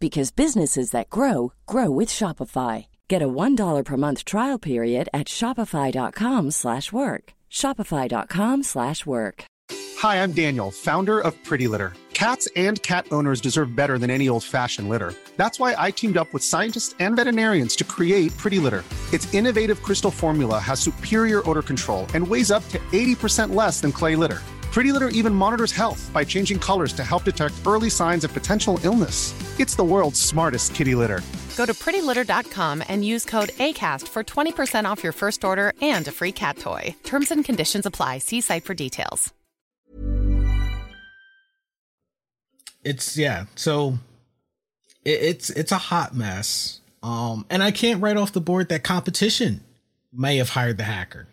[0.00, 2.86] because businesses that grow grow with Shopify.
[3.06, 7.24] Get a $1 per month trial period at shopify.com/work.
[7.50, 9.44] shopify.com/work.
[10.00, 11.92] Hi, I'm Daniel, founder of Pretty Litter.
[12.14, 15.14] Cats and cat owners deserve better than any old fashioned litter.
[15.36, 18.84] That's why I teamed up with scientists and veterinarians to create Pretty Litter.
[19.10, 23.90] Its innovative crystal formula has superior odor control and weighs up to 80% less than
[23.90, 24.40] clay litter.
[24.72, 28.78] Pretty Litter even monitors health by changing colors to help detect early signs of potential
[28.84, 29.34] illness.
[29.60, 31.20] It's the world's smartest kitty litter.
[31.56, 36.12] Go to prettylitter.com and use code ACAST for 20% off your first order and a
[36.12, 36.94] free cat toy.
[37.02, 38.18] Terms and conditions apply.
[38.18, 39.32] See site for details.
[42.82, 43.98] it's yeah so
[45.04, 48.82] it, it's it's a hot mess um and i can't write off the board that
[48.82, 49.60] competition
[50.12, 51.28] may have hired the hacker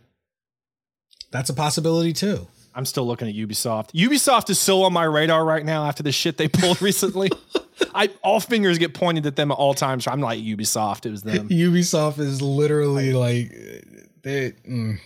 [1.31, 2.45] that's a possibility too
[2.77, 3.91] I'm still looking at Ubisoft.
[3.93, 7.31] Ubisoft is so on my radar right now after the shit they pulled recently.
[7.95, 10.07] I all fingers get pointed at them at all times.
[10.07, 11.07] I'm like Ubisoft.
[11.07, 11.49] It was them.
[11.49, 13.49] ubisoft is literally like
[14.21, 14.99] they mm.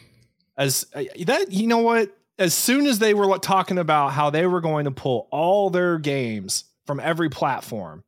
[0.57, 4.29] as uh, that you know what as soon as they were like, talking about how
[4.29, 8.03] they were going to pull all their games from every platform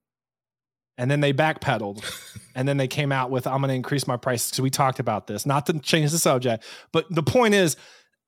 [0.98, 2.04] and then they backpedaled
[2.56, 5.00] and then they came out with i'm going to increase my prices because we talked
[5.00, 7.78] about this not to change the subject but the point is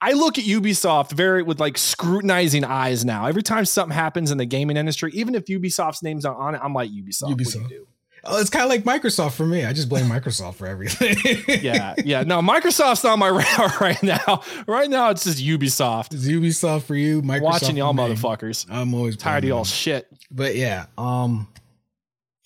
[0.01, 3.25] i look at ubisoft very with like scrutinizing eyes now.
[3.25, 6.62] Every time something happens in the gaming industry even if ubisoft's name's not on it
[6.63, 7.69] i'm like ubisoft, what do you Ubisoft.
[7.69, 7.88] do?
[8.27, 9.63] oh it's kind of like microsoft for me.
[9.65, 11.15] I just blame microsoft for everything.
[11.63, 12.23] Yeah yeah.
[12.23, 14.41] No microsoft's not on my radar right now.
[14.67, 16.13] Right now it's just ubisoft.
[16.13, 18.65] It's ubisoft for you microsoft watching y'all motherfuckers.
[18.69, 20.08] I'm always tired of y'all shit.
[20.31, 21.47] But yeah um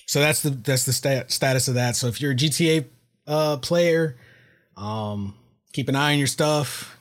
[0.06, 1.96] so that's the that's the stat, status of that.
[1.96, 2.86] So if you're a gta
[3.26, 4.18] uh player
[4.76, 5.34] um
[5.72, 6.99] keep an eye on your stuff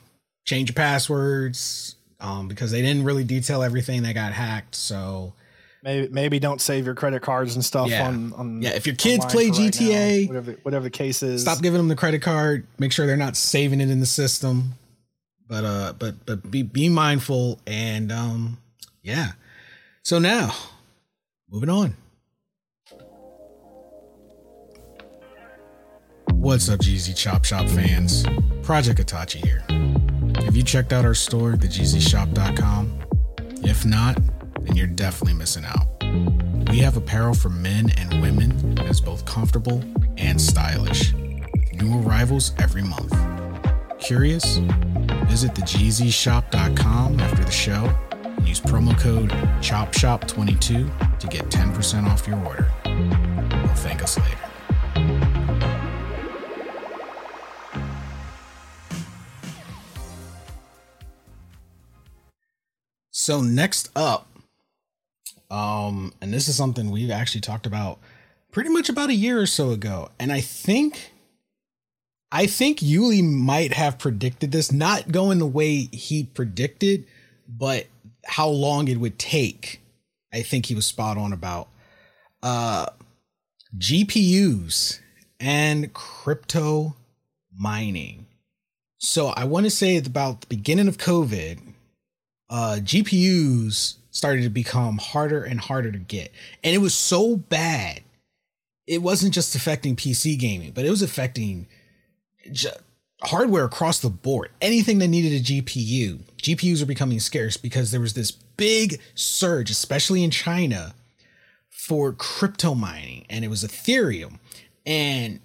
[0.49, 5.33] change your passwords um because they didn't really detail everything that got hacked so.
[5.81, 8.07] Maybe maybe don't save your credit cards and stuff Yeah.
[8.07, 11.23] on, on Yeah, if your kids play for right GTA, now, whatever whatever the case
[11.23, 11.41] is.
[11.43, 14.73] stop giving them the credit card make sure they're not saving it in the system.
[15.47, 18.57] But uh but but be be mindful and um
[19.03, 19.33] yeah.
[20.03, 20.53] So now
[21.49, 21.95] moving on.
[26.33, 28.25] What's up gz chop shop fans?
[28.63, 29.63] Project itachi here
[30.49, 32.99] have you checked out our store thegzshop.com
[33.63, 34.17] if not
[34.61, 35.89] then you're definitely missing out
[36.69, 39.83] we have apparel for men and women that is both comfortable
[40.17, 41.13] and stylish,
[41.73, 43.15] new arrivals every month.
[43.99, 44.57] Curious?
[45.27, 49.29] Visit thegzshop.com after the show and use promo code
[49.61, 52.71] CHOPSHOP22 to get 10% off your order.
[52.85, 54.48] Or thank us later.
[63.19, 64.29] So next up,
[65.51, 67.99] um, and this is something we've actually talked about
[68.53, 71.11] pretty much about a year or so ago, and I think,
[72.31, 77.05] I think Yuli might have predicted this, not going the way he predicted,
[77.45, 77.87] but
[78.25, 79.81] how long it would take.
[80.33, 81.67] I think he was spot on about
[82.41, 82.85] uh,
[83.77, 85.01] GPUs
[85.41, 86.95] and crypto
[87.53, 88.27] mining.
[88.97, 91.68] So I want to say about the beginning of COVID,
[92.49, 96.31] uh, GPUs started to become harder and harder to get.
[96.63, 98.01] And it was so bad.
[98.87, 101.67] It wasn't just affecting PC gaming, but it was affecting
[102.51, 102.71] j-
[103.21, 104.49] hardware across the board.
[104.61, 109.69] Anything that needed a GPU, GPUs are becoming scarce because there was this big surge,
[109.69, 110.95] especially in China,
[111.69, 114.39] for crypto mining, and it was Ethereum.
[114.85, 115.39] And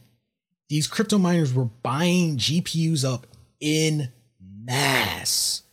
[0.68, 3.26] these crypto miners were buying GPUs up
[3.60, 5.63] in mass.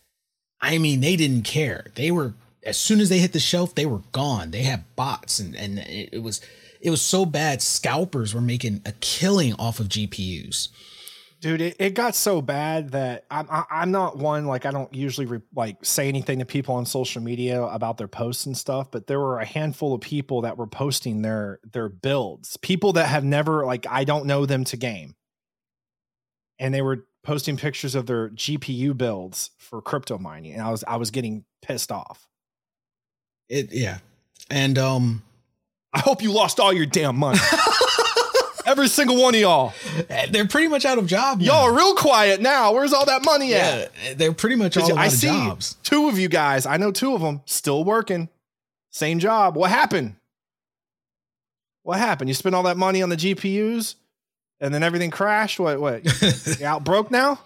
[0.62, 1.86] I mean, they didn't care.
[1.96, 2.34] They were
[2.64, 4.52] as soon as they hit the shelf, they were gone.
[4.52, 6.40] They had bots, and and it, it was
[6.80, 7.60] it was so bad.
[7.60, 10.68] Scalpers were making a killing off of GPUs.
[11.40, 15.26] Dude, it, it got so bad that I'm I'm not one like I don't usually
[15.26, 19.08] re, like say anything to people on social media about their posts and stuff, but
[19.08, 22.56] there were a handful of people that were posting their their builds.
[22.58, 25.16] People that have never like I don't know them to game,
[26.60, 30.84] and they were posting pictures of their GPU builds for crypto mining, and I was
[30.86, 32.28] I was getting pissed off.
[33.48, 33.98] It yeah,
[34.50, 35.22] and um,
[35.92, 37.38] I hope you lost all your damn money.
[38.64, 39.72] Every single one of y'all.
[40.30, 41.44] They're pretty much out of jobs.
[41.44, 42.72] Y'all are real quiet now.
[42.72, 43.90] Where's all that money at?
[44.16, 45.76] They're pretty much all I of see jobs.
[45.82, 46.64] two of you guys.
[46.64, 48.28] I know two of them still working.
[48.90, 49.56] Same job.
[49.56, 50.14] What happened?
[51.82, 52.30] What happened?
[52.30, 53.96] You spent all that money on the GPUs
[54.62, 55.60] and then everything crashed?
[55.60, 56.04] What what?
[56.60, 57.40] you out broke now?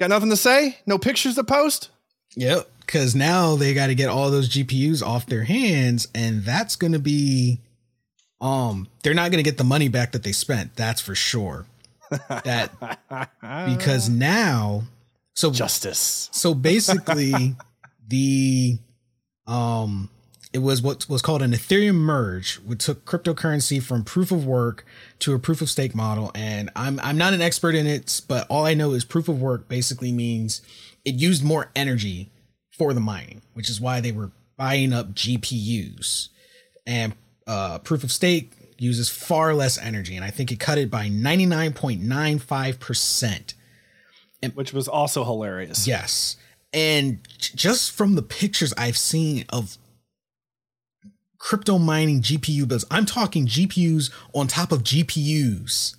[0.00, 0.78] Got nothing to say?
[0.86, 1.90] No pictures to post?
[2.34, 2.68] Yep.
[2.80, 6.92] Because now they got to get all those GPUs off their hands, and that's going
[6.92, 7.60] to be,
[8.40, 10.74] um, they're not going to get the money back that they spent.
[10.76, 11.66] That's for sure.
[12.28, 12.70] That
[13.66, 14.84] because now,
[15.34, 16.28] so justice.
[16.32, 17.56] So basically,
[18.08, 18.78] the,
[19.46, 20.10] um,
[20.52, 24.84] it was what was called an Ethereum merge, which took cryptocurrency from proof of work
[25.24, 26.30] to a proof of stake model.
[26.34, 29.40] And I'm I'm not an expert in it, but all I know is proof of
[29.40, 30.60] work basically means
[31.04, 32.30] it used more energy
[32.70, 36.28] for the mining, which is why they were buying up GPUs.
[36.86, 37.14] And
[37.46, 41.08] uh, proof of stake uses far less energy, and I think it cut it by
[41.08, 43.54] 99.95%.
[44.54, 45.86] Which was also hilarious.
[45.86, 46.36] Yes.
[46.74, 49.78] And just from the pictures I've seen of
[51.44, 55.94] crypto mining GPU builds, I'm talking GPUs on top of GPUs.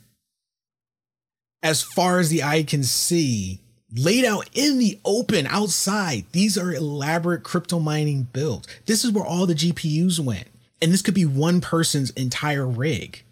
[1.61, 3.59] As far as the eye can see,
[3.95, 6.25] laid out in the open outside.
[6.31, 8.67] These are elaborate crypto mining builds.
[8.87, 10.47] This is where all the GPUs went.
[10.81, 13.23] And this could be one person's entire rig.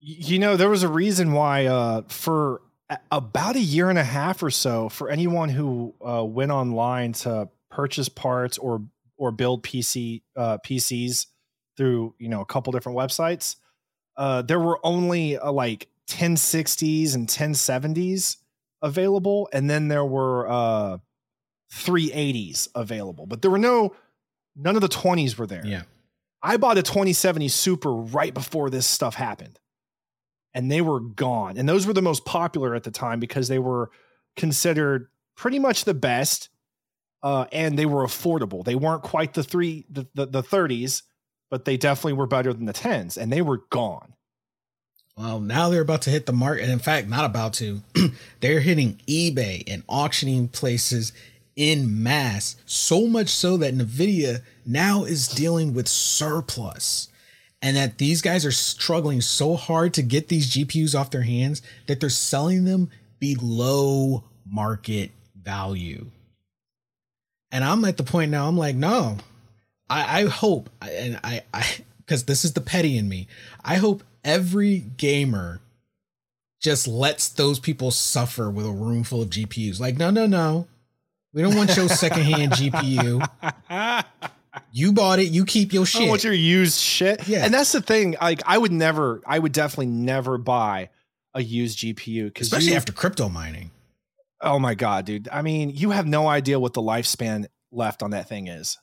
[0.00, 2.62] You know, there was a reason why uh, for
[3.12, 7.50] about a year and a half or so, for anyone who uh, went online to
[7.70, 8.82] purchase parts or
[9.20, 11.26] or build PC uh, PCs
[11.76, 13.56] through you know a couple different websites,
[14.16, 18.38] uh, there were only uh, like 1060s and 1070s
[18.82, 20.98] available, and then there were uh,
[21.72, 23.94] 380s available, but there were no
[24.56, 25.64] none of the 20s were there.
[25.64, 25.82] Yeah.
[26.42, 29.58] I bought a 2070 Super right before this stuff happened.
[30.52, 31.56] And they were gone.
[31.56, 33.90] And those were the most popular at the time because they were
[34.36, 36.48] considered pretty much the best.
[37.22, 38.64] Uh, and they were affordable.
[38.64, 41.02] They weren't quite the three the, the, the 30s,
[41.50, 43.16] but they definitely were better than the 10s.
[43.16, 44.14] And they were gone.
[45.16, 46.62] Well, now they're about to hit the market.
[46.62, 47.82] And in fact, not about to.
[48.40, 51.12] they're hitting eBay and auctioning places
[51.56, 52.56] in mass.
[52.64, 57.08] So much so that NVIDIA now is dealing with surplus.
[57.60, 61.60] And that these guys are struggling so hard to get these GPUs off their hands
[61.86, 66.06] that they're selling them below market value.
[67.52, 69.18] And I'm at the point now, I'm like, no,
[69.88, 71.66] I, I hope, and I, I,
[71.98, 73.26] because this is the petty in me,
[73.64, 75.60] I hope every gamer
[76.60, 79.80] just lets those people suffer with a room full of GPUs.
[79.80, 80.68] Like, no, no, no.
[81.32, 84.04] We don't want your secondhand GPU.
[84.72, 85.28] You bought it.
[85.28, 86.00] You keep your I shit.
[86.00, 87.26] don't want your used shit.
[87.26, 87.44] Yeah.
[87.44, 88.16] And that's the thing.
[88.20, 90.90] Like, I would never, I would definitely never buy
[91.34, 93.70] a used GPU because Especially after crypto mining.
[94.40, 95.28] Oh my god, dude!
[95.30, 98.78] I mean, you have no idea what the lifespan left on that thing is.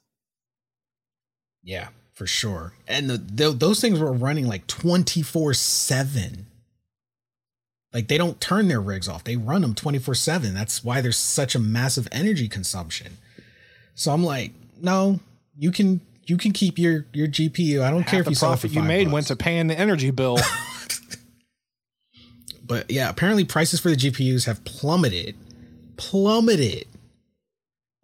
[1.64, 2.74] Yeah, for sure.
[2.88, 6.46] And the, the, those things were running like 24 7.
[7.94, 10.54] Like they don't turn their rigs off, they run them 24 7.
[10.54, 13.18] That's why there's such a massive energy consumption.
[13.96, 14.52] So I'm like,
[14.82, 15.20] no,
[15.58, 17.82] you can you can keep your your GPU.
[17.82, 19.14] I don't Half care if you sell it for profit you made bucks.
[19.14, 20.38] went to paying the energy bill.
[22.68, 25.36] But yeah, apparently prices for the GPUs have plummeted,
[25.98, 26.88] plummeted.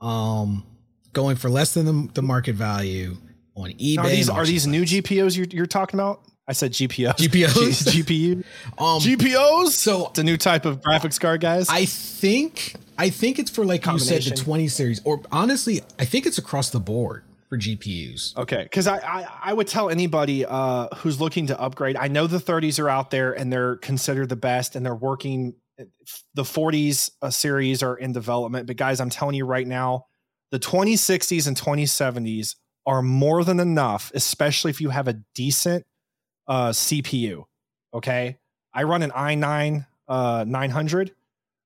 [0.02, 0.66] Um,
[1.14, 3.16] going for less than the, the market value
[3.56, 4.00] on eBay.
[4.00, 4.84] are these are these new.
[4.84, 6.22] GPUs you're, you're talking about?
[6.48, 7.14] I said GPUs.
[7.16, 7.90] GPUs?
[7.92, 8.44] G- GPU.
[8.78, 9.70] Um, GPUs.
[9.70, 11.70] so It's a new type of graphics card, guys.
[11.70, 16.06] I think I think it's for like you said the 20 series, or honestly, I
[16.06, 18.36] think it's across the board for GPUs.
[18.36, 21.96] Okay, because I, I I would tell anybody uh, who's looking to upgrade.
[21.96, 25.54] I know the 30s are out there and they're considered the best, and they're working.
[26.34, 30.06] The 40s uh, series are in development, but guys, I'm telling you right now,
[30.52, 32.56] the 2060s and 2070s
[32.86, 35.86] are more than enough, especially if you have a decent
[36.48, 37.46] uh, CPU.
[37.94, 38.38] Okay,
[38.74, 41.12] I run an i9 uh, 900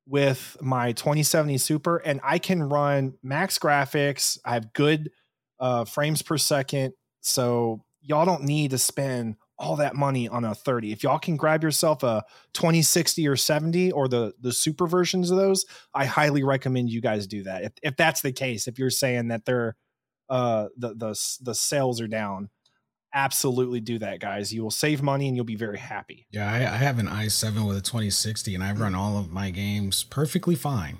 [0.08, 4.38] with my 2070 Super, and I can run max graphics.
[4.46, 5.12] I have good
[5.60, 6.94] uh, frames per second.
[7.22, 10.92] So y'all don't need to spend all that money on a 30.
[10.92, 15.38] If y'all can grab yourself a 2060 or 70 or the the super versions of
[15.38, 17.64] those, I highly recommend you guys do that.
[17.64, 19.76] If if that's the case, if you're saying that they're
[20.30, 22.50] uh the the the sales are down,
[23.14, 24.54] absolutely do that, guys.
[24.54, 26.28] You will save money and you'll be very happy.
[26.32, 29.50] Yeah, I, I have an i7 with a 2060, and I run all of my
[29.50, 31.00] games perfectly fine.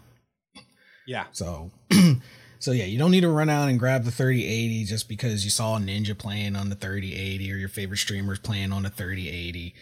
[1.06, 1.26] Yeah.
[1.32, 1.72] So,
[2.60, 5.50] so yeah, you don't need to run out and grab the 3080 just because you
[5.52, 9.74] saw a Ninja playing on the 3080 or your favorite streamers playing on the 3080.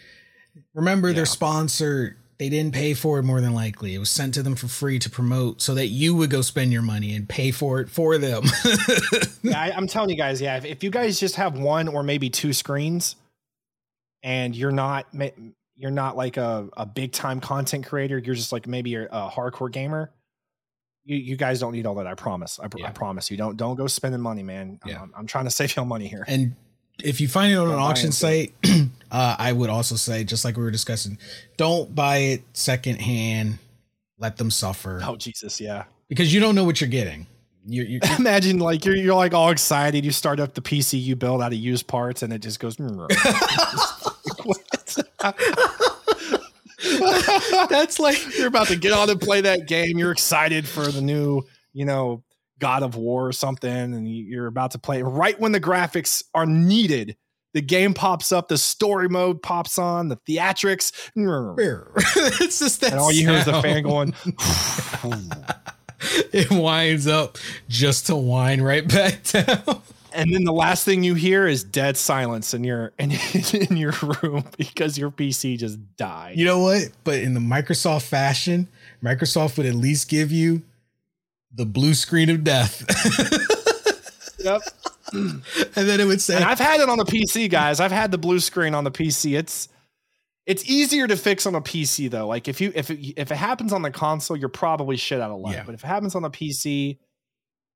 [0.74, 1.14] Remember, Yeah.
[1.16, 3.94] their sponsor, they didn't pay for it more than likely.
[3.94, 6.72] It was sent to them for free to promote so that you would go spend
[6.72, 8.44] your money and pay for it for them.
[9.42, 12.02] yeah, I, I'm telling you guys, yeah, if, if you guys just have one or
[12.02, 13.16] maybe two screens,
[14.22, 15.06] and you're not
[15.76, 19.30] you're not like a, a big time content creator, you're just like maybe a, a
[19.30, 20.10] hardcore gamer.
[21.06, 22.06] You, you guys don't need all that.
[22.06, 22.58] I promise.
[22.60, 23.36] I, pr- I promise you.
[23.36, 24.80] Don't don't go spending money, man.
[24.84, 25.00] Yeah.
[25.00, 26.24] I'm, I'm trying to save y'all money here.
[26.26, 26.54] and
[27.02, 28.54] if you find it on an auction site,
[29.10, 31.18] uh, I would also say, just like we were discussing,
[31.56, 33.58] don't buy it secondhand.
[34.18, 35.84] Let them suffer oh Jesus, yeah.
[36.08, 37.26] because you don't know what you're getting.
[37.66, 40.06] You're, you're, Imagine like you're you're like all excited.
[40.06, 42.78] You start up the PC you build out of used parts, and it just goes.
[47.68, 49.98] that's like you're about to get on and play that game.
[49.98, 51.42] You're excited for the new,
[51.72, 52.22] you know,
[52.58, 55.02] God of War or something, and you- you're about to play.
[55.02, 57.16] Right when the graphics are needed,
[57.54, 60.92] the game pops up, the story mode pops on, the theatrics,
[62.16, 62.94] it's just that.
[62.94, 64.14] all you hear is the fan going.
[66.32, 67.38] It winds up
[67.68, 69.80] just to wind right back down.
[70.16, 73.12] And then the last thing you hear is dead silence in your in,
[73.52, 73.92] in your
[74.22, 76.36] room because your PC just died.
[76.38, 76.90] You know what?
[77.04, 78.68] But in the Microsoft fashion,
[79.02, 80.62] Microsoft would at least give you
[81.54, 82.84] the blue screen of death,
[84.40, 84.62] Yep.
[85.12, 85.42] and
[85.74, 87.80] then it would say, And I've had it on the PC, guys.
[87.80, 89.38] I've had the blue screen on the PC.
[89.38, 89.68] It's
[90.46, 92.26] it's easier to fix on a PC though.
[92.26, 95.30] Like if you if it, if it happens on the console, you're probably shit out
[95.30, 95.52] of luck.
[95.54, 95.64] Yeah.
[95.64, 96.98] But if it happens on the PC,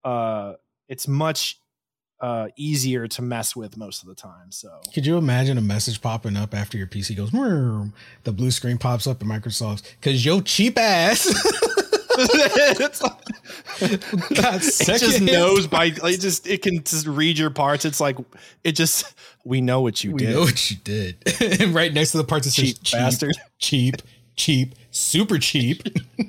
[0.05, 0.55] uh,
[0.89, 1.60] it's much
[2.21, 4.51] uh easier to mess with most of the time.
[4.51, 7.31] So Could you imagine a message popping up after your PC goes,
[8.25, 11.27] the blue screen pops up in Microsoft's because your cheap ass
[12.23, 13.13] it's like,
[14.35, 17.85] got it just knows by it just it can just read your parts.
[17.87, 18.17] It's like
[18.65, 19.15] it just
[19.45, 20.35] we know what you We did.
[20.35, 21.17] know what you did.
[21.61, 23.35] and right next to the part that says Cheap bastard.
[23.59, 24.03] cheap,
[24.37, 25.83] cheap, super cheap.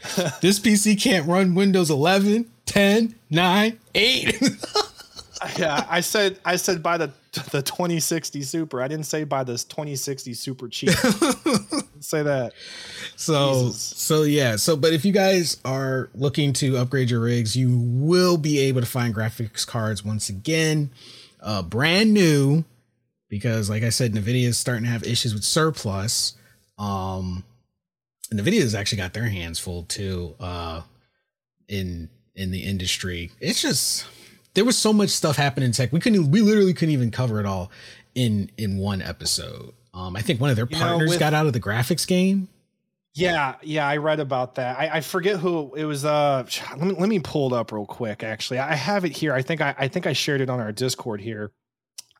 [0.40, 4.42] this PC can't run Windows 11, 10, 9, 8.
[5.58, 7.10] yeah, I said I said by the
[7.52, 8.82] the 2060 Super.
[8.82, 10.90] I didn't say by this 2060 Super cheap.
[12.00, 12.52] say that.
[13.16, 13.80] so Jesus.
[13.80, 18.36] so yeah, so but if you guys are looking to upgrade your rigs, you will
[18.36, 20.90] be able to find graphics cards once again,
[21.40, 22.64] uh brand new
[23.28, 26.34] because like I said Nvidia is starting to have issues with surplus.
[26.78, 27.44] Um
[28.32, 30.82] Nvidia has actually got their hands full too uh
[31.68, 33.30] in in the industry.
[33.40, 34.06] It's just
[34.54, 35.92] there was so much stuff happening in tech.
[35.92, 37.70] We couldn't we literally couldn't even cover it all
[38.14, 39.72] in in one episode.
[39.94, 42.06] Um I think one of their You know, partners with- got out of the graphics
[42.06, 42.48] game.
[43.12, 44.78] Yeah, yeah, I read about that.
[44.78, 46.04] I, I forget who it was.
[46.04, 48.22] Uh, let me let me pull it up real quick.
[48.22, 49.34] Actually, I have it here.
[49.34, 51.50] I think I, I think I shared it on our Discord here.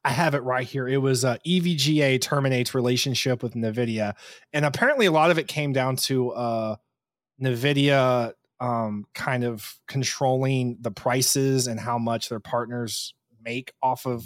[0.04, 0.88] I have it right here.
[0.88, 4.14] It was uh, EVGA terminates relationship with Nvidia,
[4.52, 6.76] and apparently a lot of it came down to uh,
[7.42, 14.24] Nvidia um, kind of controlling the prices and how much their partners make off of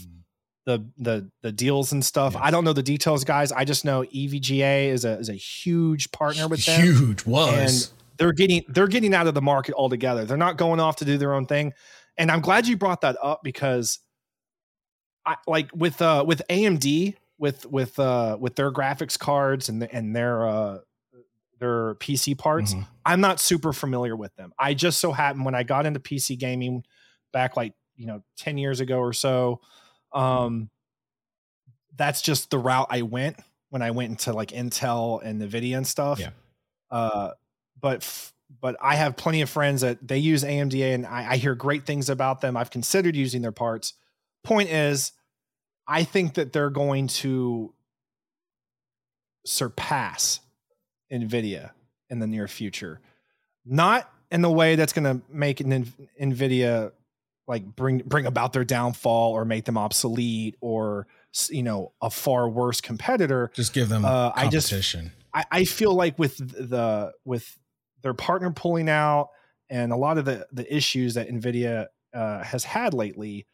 [0.66, 2.34] the the the deals and stuff.
[2.34, 2.40] Yeah.
[2.42, 3.52] I don't know the details, guys.
[3.52, 6.80] I just know EVGA is a is a huge partner with them.
[6.80, 7.52] Huge was.
[7.92, 10.24] And they're getting they're getting out of the market altogether.
[10.24, 11.72] They're not going off to do their own thing.
[12.16, 13.98] And I'm glad you brought that up because
[15.26, 20.14] I like with uh with AMD with with uh with their graphics cards and and
[20.14, 20.78] their uh
[21.60, 22.86] their PC parts, Mhm.
[23.06, 24.52] I'm not super familiar with them.
[24.58, 26.84] I just so happened when I got into PC gaming
[27.32, 29.60] back like, you know, 10 years ago or so,
[30.12, 30.68] um
[31.96, 33.36] that's just the route I went
[33.70, 36.18] when I went into like Intel and Nvidia and stuff.
[36.18, 36.30] Yeah.
[36.90, 37.30] Uh
[37.80, 41.36] but f- but I have plenty of friends that they use AMD and I, I
[41.38, 42.56] hear great things about them.
[42.56, 43.94] I've considered using their parts.
[44.44, 45.12] Point is,
[45.88, 47.72] I think that they're going to
[49.46, 50.40] surpass
[51.12, 51.70] NVIDIA
[52.10, 53.00] in the near future.
[53.64, 56.92] Not in the way that's going to make an NVIDIA
[57.46, 61.06] like bring bring about their downfall or make them obsolete or
[61.50, 63.50] you know a far worse competitor.
[63.54, 65.12] Just give them Uh, I just- competition.
[65.34, 67.58] I, I feel like with the with
[68.02, 69.30] their partner pulling out
[69.68, 73.46] and a lot of the the issues that Nvidia uh, has had lately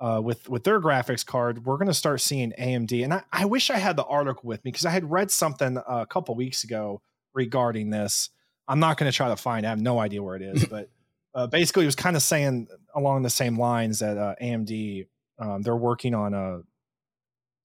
[0.00, 3.04] uh, with with their graphics card, we're going to start seeing AMD.
[3.04, 5.78] And I, I wish I had the article with me because I had read something
[5.86, 7.00] a couple weeks ago
[7.32, 8.30] regarding this.
[8.66, 9.64] I'm not going to try to find.
[9.64, 9.68] it.
[9.68, 10.90] I have no idea where it is, but
[11.34, 15.06] uh, basically, it was kind of saying along the same lines that uh, AMD
[15.38, 16.60] um, they're working on a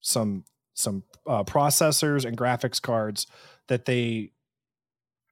[0.02, 3.28] some some uh, processors and graphics cards
[3.68, 4.32] that they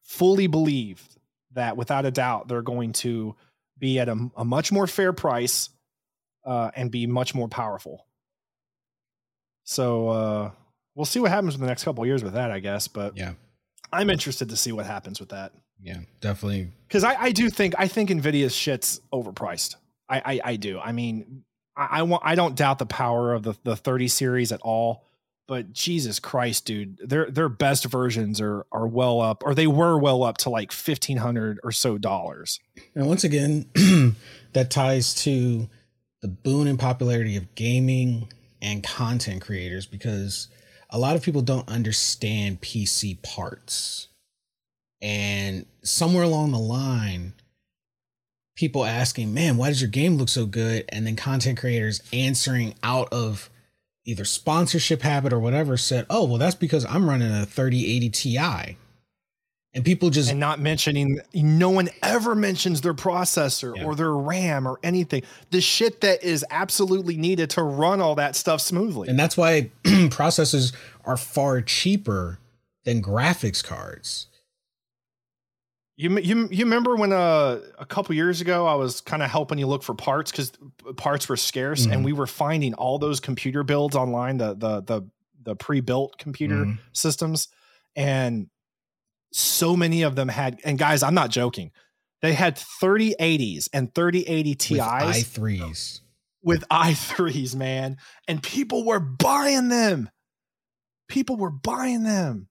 [0.03, 1.07] fully believe
[1.53, 3.35] that without a doubt they're going to
[3.79, 5.69] be at a, a much more fair price
[6.47, 8.07] uh, and be much more powerful.
[9.63, 10.51] So uh,
[10.95, 12.87] we'll see what happens in the next couple of years with that, I guess.
[12.87, 13.33] But Yeah.
[13.91, 15.99] I'm interested to see what happens with that Yeah.
[16.21, 16.71] Definitely.
[16.87, 19.75] because I, I do think I think Nvidia's shit's overpriced.
[20.09, 20.79] I I, I do.
[20.79, 21.43] I mean,
[21.75, 25.03] I, I want I don't doubt the power of the the 30 series at all.
[25.47, 29.97] But Jesus Christ, dude, their their best versions are are well up, or they were
[29.97, 32.59] well up to like fifteen hundred or so dollars.
[32.93, 33.65] And once again,
[34.51, 35.69] that ties to
[36.22, 38.28] the boon in popularity of gaming
[38.61, 40.47] and content creators because
[40.89, 44.07] a lot of people don't understand PC parts.
[45.01, 47.34] And somewhere along the line,
[48.55, 50.86] people asking, man, why does your game look so good?
[50.89, 53.49] And then content creators answering out of
[54.05, 58.78] either sponsorship habit or whatever said, oh, well, that's because I'm running a 3080 Ti.
[59.78, 63.84] And people just And not mentioning, no one ever mentions their processor Yeah.
[63.84, 65.21] or their RAM or anything.
[65.51, 69.07] The shit that is absolutely needed to run all that stuff smoothly.
[69.07, 70.73] And that's why processors
[71.05, 72.39] are far cheaper
[72.86, 74.25] than graphics cards.
[75.95, 79.59] You you you remember when uh, a couple years ago I was kind of helping
[79.59, 80.51] you look for parts because
[80.95, 81.91] parts were scarce Mhm.
[81.93, 85.01] and we were finding all those computer builds online the the the
[85.43, 86.80] the pre-built computer Mhm.
[86.93, 87.47] systems
[87.95, 88.47] and
[89.38, 91.71] so many of them had and guys I'm not joking.
[92.21, 95.99] They had 3080s and 3080 With Ti's i3s.
[96.43, 97.97] with i3s man.
[98.27, 100.09] And people were buying them.
[101.07, 102.47] People were buying them.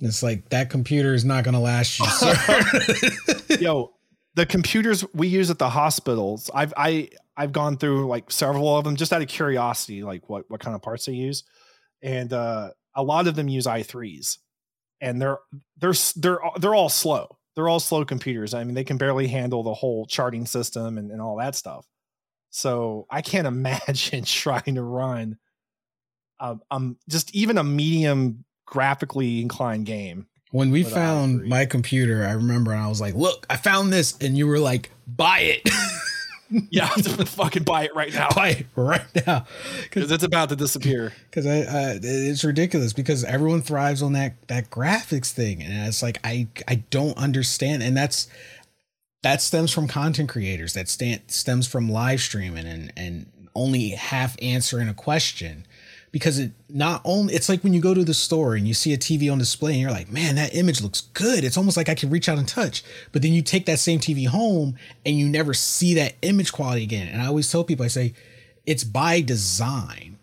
[0.00, 3.56] It's like that computer is not going to last you, sir.
[3.60, 3.92] yo
[4.34, 8.84] the computers we use at the hospitals i've i i've gone through like several of
[8.84, 11.42] them just out of curiosity like what what kind of parts they use.
[12.02, 14.36] And uh a lot of them use i3s
[15.00, 15.38] and they're
[15.78, 19.62] they're they're they're all slow they're all slow computers i mean they can barely handle
[19.62, 21.86] the whole charting system and, and all that stuff
[22.50, 25.38] so i can't imagine trying to run
[26.40, 32.32] um, um just even a medium graphically inclined game when we found my computer, I
[32.32, 34.16] remember I was like, look, I found this.
[34.18, 35.68] And you were like, buy it.
[36.70, 38.28] yeah I have to fucking buy it right now.
[38.34, 39.46] Buy it right now.
[39.82, 41.12] because it's about to disappear.
[41.30, 45.62] because I, I it's ridiculous because everyone thrives on that that graphics thing.
[45.62, 47.82] And it's like I I don't understand.
[47.82, 48.28] And that's
[49.22, 50.74] that stems from content creators.
[50.74, 55.66] That stand, stems from live streaming and and only half answering a question
[56.10, 58.92] because it not only it's like when you go to the store and you see
[58.92, 61.44] a TV on display and you're like man that image looks good.
[61.44, 62.84] It's almost like I can reach out and touch.
[63.12, 66.82] But then you take that same TV home and you never see that image quality
[66.82, 67.08] again.
[67.08, 68.14] And I always tell people I say
[68.66, 70.17] it's by design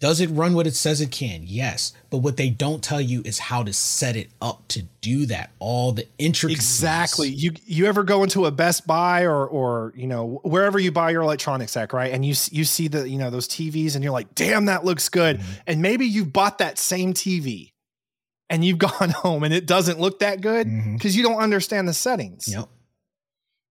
[0.00, 1.42] does it run what it says it can?
[1.44, 1.92] Yes.
[2.08, 5.50] But what they don't tell you is how to set it up to do that.
[5.58, 6.58] All the intricacies.
[6.58, 7.28] Exactly.
[7.28, 11.10] You you ever go into a Best Buy or or you know wherever you buy
[11.10, 12.12] your electronics at, right?
[12.12, 15.10] And you you see the you know those TVs and you're like, "Damn, that looks
[15.10, 15.52] good." Mm-hmm.
[15.66, 17.72] And maybe you bought that same TV
[18.48, 21.94] and you've gone home and it doesn't look that good because you don't understand the
[21.94, 22.48] settings.
[22.48, 22.68] Yep.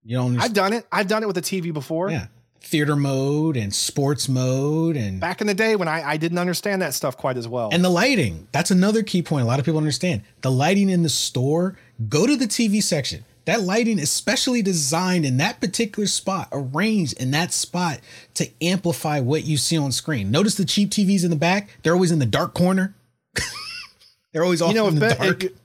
[0.03, 0.49] You don't understand.
[0.49, 0.87] I've done it.
[0.91, 2.11] I've done it with a TV before.
[2.11, 2.27] Yeah.
[2.61, 6.81] Theater mode and sports mode and back in the day when I, I didn't understand
[6.81, 7.69] that stuff quite as well.
[7.71, 8.47] and the lighting.
[8.51, 9.43] That's another key point.
[9.43, 11.77] A lot of people understand the lighting in the store.
[12.09, 13.25] Go to the TV section.
[13.45, 17.99] That lighting is specially designed in that particular spot, arranged in that spot
[18.35, 20.29] to amplify what you see on screen.
[20.29, 22.93] Notice the cheap TVs in the back; they're always in the dark corner.
[24.33, 25.43] they're always off you know, in the Be- dark.
[25.45, 25.55] it-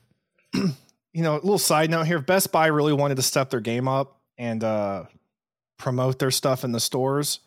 [1.13, 2.19] you know, a little side note here.
[2.19, 5.05] If Best Buy really wanted to step their game up and uh,
[5.85, 7.41] promote their stuff in the stores,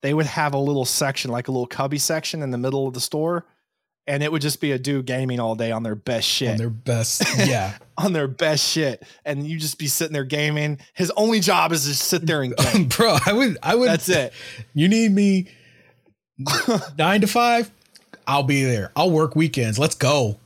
[0.00, 2.94] they would have a little section, like a little cubby section in the middle of
[2.94, 3.44] the store,
[4.06, 6.56] and it would just be a dude gaming all day on their best shit, on
[6.56, 7.76] their best, yeah.
[7.98, 10.78] on their best shit, and you just be sitting there gaming.
[10.94, 12.88] His only job is to sit there and game.
[12.88, 13.88] Bro, I would, I would.
[13.88, 14.32] That's it.
[14.74, 15.48] You need me
[16.96, 17.70] nine to five.
[18.26, 18.90] I'll be there.
[18.96, 19.78] I'll work weekends.
[19.78, 20.38] Let's go.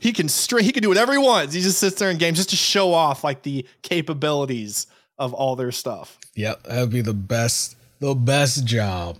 [0.00, 1.54] he can straight, He can do whatever he wants.
[1.54, 4.86] He just sits there and games just to show off like the capabilities
[5.18, 6.18] of all their stuff.
[6.34, 9.18] Yep, that would be the best, the best job,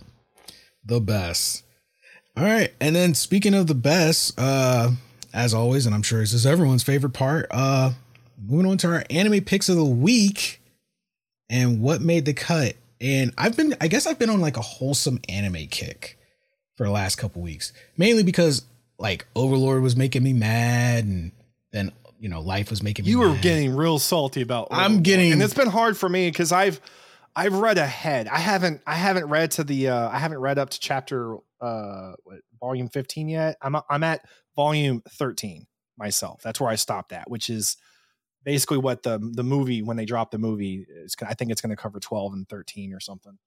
[0.85, 1.63] the best.
[2.37, 4.91] All right, and then speaking of the best, uh,
[5.33, 7.47] as always, and I'm sure this is everyone's favorite part.
[7.51, 7.91] Uh,
[8.41, 10.61] moving on to our anime picks of the week,
[11.49, 12.75] and what made the cut.
[13.01, 16.17] And I've been, I guess, I've been on like a wholesome anime kick
[16.75, 18.63] for the last couple weeks, mainly because
[18.97, 21.31] like Overlord was making me mad, and
[21.71, 23.11] then you know life was making me.
[23.11, 23.41] You were mad.
[23.41, 24.67] getting real salty about.
[24.71, 26.81] I'm getting- and it's been hard for me because I've
[27.35, 28.27] I've read ahead.
[28.27, 32.13] I haven't I haven't read to the uh, I haven't read up to chapter uh
[32.23, 33.57] what, volume 15 yet.
[33.61, 34.21] I'm I'm at
[34.55, 35.65] volume 13
[35.97, 36.41] myself.
[36.43, 37.77] That's where I stopped at, which is
[38.43, 41.15] basically what the the movie when they drop the movie is.
[41.25, 43.37] I think it's going to cover 12 and 13 or something.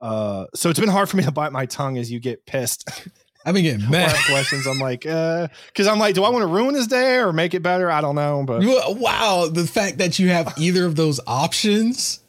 [0.00, 2.88] Uh, so it's been hard for me to bite my tongue as you get pissed.
[3.46, 4.14] I've been getting mad.
[4.26, 4.66] questions.
[4.66, 7.54] I'm like, uh, because I'm like, do I want to ruin his day or make
[7.54, 7.90] it better?
[7.90, 8.62] I don't know, but
[8.98, 12.20] Wow, the fact that you have either of those options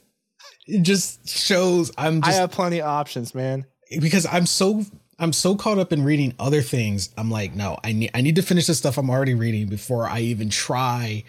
[0.67, 3.65] it just shows I'm Just, I have plenty of options, man.
[3.99, 4.83] because I'm so
[5.19, 7.09] I'm so caught up in reading other things.
[7.17, 10.07] I'm like, no, I need I need to finish the stuff I'm already reading before
[10.07, 11.23] I even try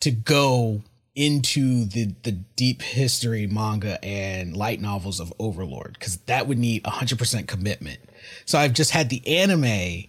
[0.00, 0.82] to go
[1.16, 6.82] into the the deep history manga and light novels of Overlord because that would need
[6.82, 8.00] 100% commitment.
[8.46, 10.08] So I've just had the anime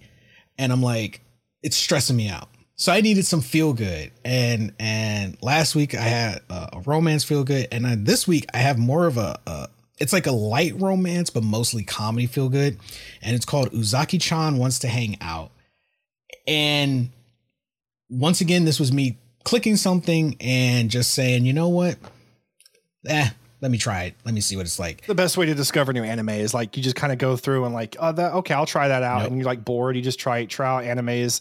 [0.57, 1.21] and I'm like
[1.61, 2.49] it's stressing me out.
[2.77, 7.23] So I needed some feel good, and and last week I had a, a romance
[7.23, 10.31] feel good, and then this week I have more of a, a it's like a
[10.31, 12.77] light romance, but mostly comedy feel good,
[13.21, 15.51] and it's called Uzaki-chan wants to hang out,
[16.45, 17.11] and
[18.09, 21.97] once again this was me clicking something and just saying, you know what,
[23.07, 23.29] eh,
[23.61, 25.05] let me try it, let me see what it's like.
[25.05, 27.63] The best way to discover new anime is like you just kind of go through
[27.65, 29.27] and like, oh, that okay, I'll try that out, Yep.
[29.29, 31.39] and you're like bored, you just try try out animes.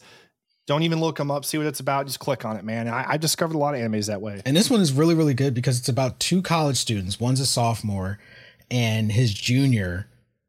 [0.67, 2.07] Don't even look them up, see what it's about.
[2.07, 2.89] Just click on it, man.
[2.89, 4.41] I, I discovered a lot of animes that way.
[4.47, 7.21] And this one is really, really good because it's about two college students.
[7.21, 8.19] One's a sophomore
[8.71, 10.07] and his junior.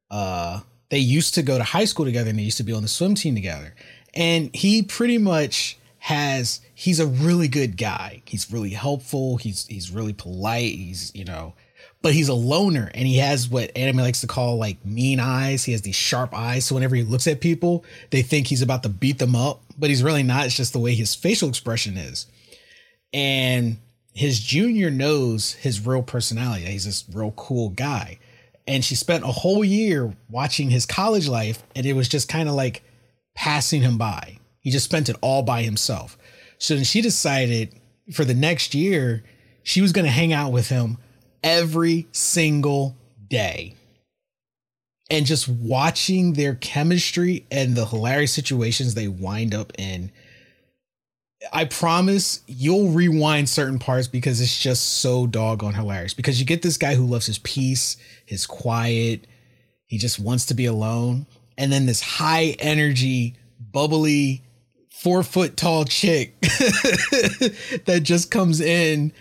[0.10, 2.82] Uh, they used to go to high school together and they used to be on
[2.82, 3.76] the swim team together.
[4.14, 8.22] And he pretty much has he's a really good guy.
[8.26, 9.38] He's really helpful.
[9.38, 10.76] He's he's really polite.
[10.76, 11.56] He's, you know,
[12.04, 15.64] but he's a loner and he has what anime likes to call like mean eyes.
[15.64, 16.66] He has these sharp eyes.
[16.66, 19.90] So whenever he looks at people, they think he's about to beat them up, but
[19.90, 20.46] he's really not.
[20.46, 22.28] It's just the way his facial expression is
[23.12, 23.78] and
[24.14, 26.66] his junior knows his real personality.
[26.66, 28.20] He's this real cool guy.
[28.68, 32.48] And she spent a whole year watching his college life, and it was just kind
[32.48, 32.84] of like
[33.36, 34.38] passing him by.
[34.60, 36.18] He just spent it all by himself.
[36.58, 37.74] So then she decided
[38.14, 39.24] for the next year,
[39.64, 40.98] she was going to hang out with him
[41.44, 42.96] every single
[43.28, 43.76] day.
[45.10, 50.12] And just watching their chemistry and the hilarious situations they wind up in
[51.52, 56.14] I promise you'll rewind certain parts because it's just so doggone hilarious.
[56.14, 59.28] Because you get this guy who loves his peace, his quiet,
[59.86, 61.28] he just wants to be alone.
[61.58, 64.44] And then this high energy, bubbly,
[65.06, 69.14] four foot tall chick that just comes in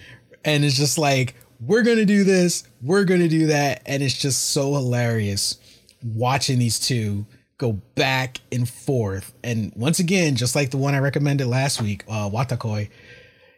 [0.42, 3.82] and is just like, we're going to do this, we're going to do that.
[3.84, 5.58] And it's just so hilarious
[6.02, 7.26] watching these two
[7.58, 9.34] go back and forth.
[9.44, 12.88] And once again, just like the one I recommended last week, uh, Wotakoi,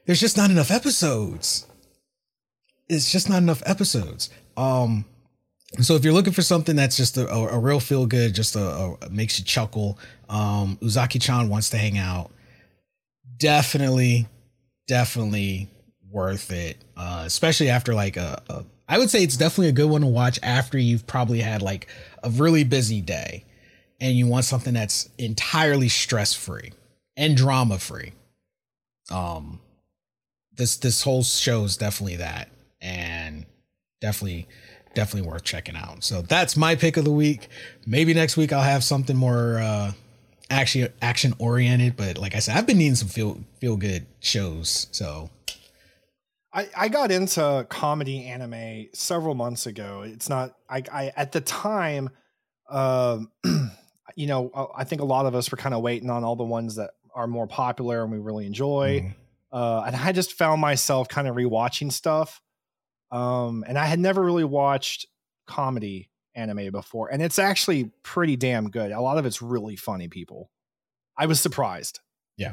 [0.07, 1.69] there's just not enough episodes.
[2.89, 4.31] It's just not enough episodes.
[4.57, 5.05] Um,
[5.81, 8.57] so if you're looking for something that's just a, a, a real feel good, just
[8.57, 9.99] a, a makes you chuckle,
[10.29, 12.31] um, Uzaki-chan wants to hang out.
[13.37, 14.27] Definitely,
[14.87, 15.69] definitely
[16.11, 16.79] worth it.
[16.97, 20.07] Uh, especially after like a, a, I would say it's definitely a good one to
[20.07, 21.89] watch after you've probably had like
[22.23, 23.45] a really busy day
[24.01, 26.73] and you want something that's entirely stress free
[27.17, 28.13] and drama free.
[29.11, 29.61] Um,
[30.57, 32.49] this this whole show is definitely that,
[32.81, 33.47] and
[34.01, 34.49] definitely
[34.97, 36.03] definitely worth checking out.
[36.03, 37.49] So that's my pick of the week.
[37.87, 39.93] Maybe next week I'll have something more uh
[40.51, 44.89] action action oriented, but like I said, I've been needing some feel feel good shows.
[44.91, 45.31] So
[46.53, 50.03] I, I got into comedy anime several months ago.
[50.05, 52.11] It's not I, I at the time,
[52.71, 53.31] um,
[54.17, 56.45] you know, I think a lot of us were kind of waiting on all the
[56.45, 59.01] ones that are more popular and we really enjoy.
[59.05, 59.15] mm,
[59.53, 62.41] Uh, and I just found myself kind of rewatching stuff.
[63.17, 65.07] Um, and I had never really watched
[65.47, 68.93] comedy anime before, and it's actually pretty damn good.
[68.93, 70.07] A lot of it's really funny.
[70.07, 70.51] People,
[71.17, 72.01] I was surprised.
[72.37, 72.53] Yeah.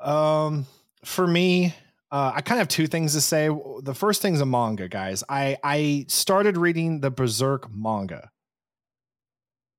[0.00, 0.66] Um,
[1.04, 1.74] for me,
[2.12, 3.48] uh, I kind of have two things to say.
[3.82, 5.24] The first thing's a manga, guys.
[5.28, 8.30] I I started reading the Berserk manga.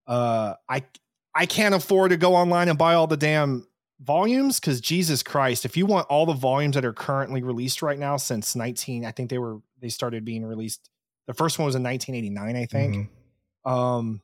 [0.05, 0.83] Uh, I
[1.33, 3.65] I can't afford to go online and buy all the damn
[4.01, 7.99] volumes because Jesus Christ, if you want all the volumes that are currently released right
[7.99, 10.89] now since 19, I think they were they started being released.
[11.27, 13.09] The first one was in 1989, I think.
[13.65, 13.71] mhm.
[13.71, 14.21] Um,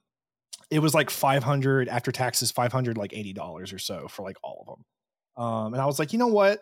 [0.70, 4.66] it was like 500 after taxes, 500 like 80 dollars or so for like all
[4.68, 5.44] of them.
[5.46, 6.60] Um, and I was like, you know what?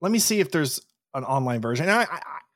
[0.00, 0.80] Let me see if there's
[1.14, 1.88] an online version.
[1.88, 2.06] And I,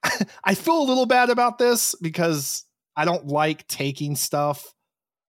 [0.04, 2.64] I I feel a little bad about this because
[2.96, 4.74] I don't like taking stuff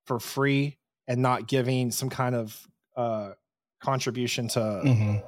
[0.05, 3.32] for free and not giving some kind of uh
[3.82, 5.23] contribution to Mhm.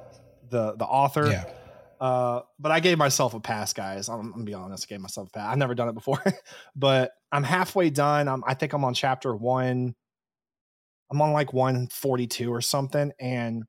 [0.50, 1.26] the the author.
[1.28, 1.44] Yeah.
[2.00, 4.08] Uh, but I gave myself a pass, guys.
[4.08, 4.86] I'm, I'm gonna be honest.
[4.88, 5.52] I gave myself a pass.
[5.52, 6.22] I've never done it before,
[6.74, 8.26] but I'm halfway done.
[8.26, 9.94] I'm, I think I'm on chapter one.
[11.10, 13.64] I'm on like 142 or something, and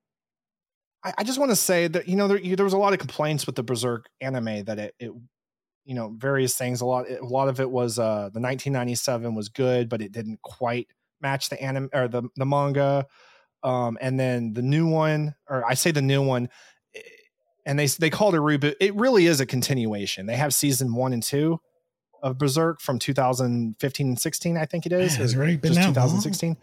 [1.03, 2.99] I, I just want to say that you know there, there was a lot of
[2.99, 5.11] complaints with the Berserk anime that it, it
[5.83, 6.79] you know various things.
[6.81, 10.41] A lot a lot of it was uh the 1997 was good, but it didn't
[10.41, 10.87] quite
[11.19, 13.05] match the anime or the the manga.
[13.63, 16.49] Um, and then the new one, or I say the new one,
[16.95, 16.99] eh,
[17.65, 18.75] and they they called it a reboot.
[18.79, 20.25] It really is a continuation.
[20.25, 21.59] They have season one and two
[22.23, 25.13] of Berserk from 2015 and 16, I think it is.
[25.13, 26.07] Man, has it or already been just that long?
[26.09, 26.57] 2016.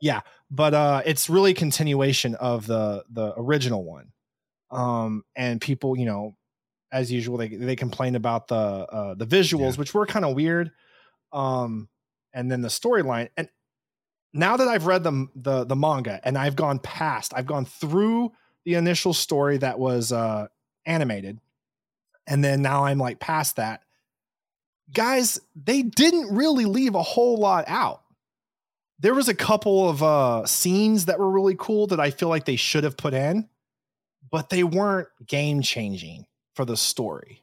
[0.00, 0.20] Yeah,
[0.50, 4.12] but uh, it's really a continuation of the the original one.
[4.70, 6.36] Um, and people, you know,
[6.92, 9.78] as usual, they they complain about the uh, the visuals, Yeah.
[9.78, 10.70] which were kind of weird.
[11.32, 11.88] Um,
[12.32, 13.28] and then the storyline.
[13.36, 13.48] And
[14.32, 18.32] now that I've read the, the the manga and I've gone past, I've gone through
[18.64, 20.48] the initial story that was uh
[20.86, 21.40] animated,
[22.26, 23.82] and then now I'm like past that.
[24.92, 28.02] Guys, they didn't really leave a whole lot out.
[28.98, 32.44] There was a couple of uh scenes that were really cool that I feel like
[32.44, 33.48] they should have put in,
[34.30, 37.42] but they weren't game changing for the story.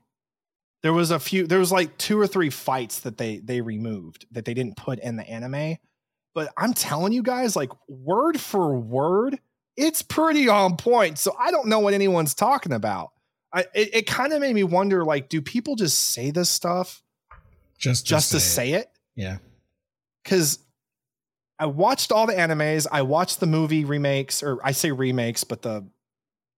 [0.83, 4.25] There was a few there was like two or three fights that they they removed
[4.31, 5.77] that they didn't put in the anime
[6.37, 9.39] but I'm telling you guys, like word for word,
[9.75, 11.17] it's pretty on point.
[11.17, 13.09] So I don't know what anyone's talking about.
[13.51, 17.01] I it, it kind of made me wonder, like, do people just say this stuff
[17.79, 18.87] Just just to say it?
[19.15, 19.37] Yeah.
[20.23, 20.59] Because
[21.57, 25.63] I watched all the animes, I watched the movie remakes, or I say remakes, but
[25.63, 25.87] the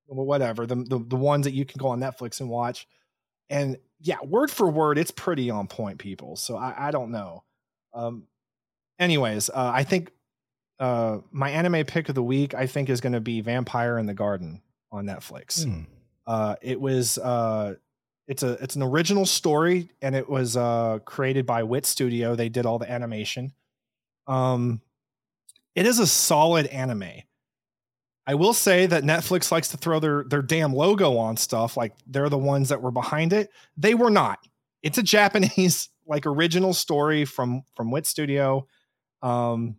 [0.07, 2.86] whatever, the the, the ones that you can go on Netflix and watch.
[3.49, 6.36] And yeah, word for word, it's pretty on point, people.
[6.36, 7.45] So I, I don't know.
[7.93, 8.27] Um,
[9.00, 10.12] anyways, uh, I think
[10.80, 14.06] uh, my anime pick of the week, I think, is going to be Vampire in
[14.06, 15.64] the Garden on Netflix.
[15.64, 15.82] Hmm.
[16.28, 17.76] Uh, it was uh,
[18.28, 22.36] it's a it's an original story, and it was uh, created by Wit Studio.
[22.36, 23.54] They did all the animation.
[24.28, 24.82] Um,
[25.76, 27.24] it is a solid anime.
[28.28, 31.93] I will say that Netflix likes to throw their their damn logo on stuff, like
[32.06, 33.50] they're the ones that were behind it.
[33.76, 34.38] They were not.
[34.84, 38.68] It's a Japanese like original story from from Wit Studio,
[39.22, 39.76] um,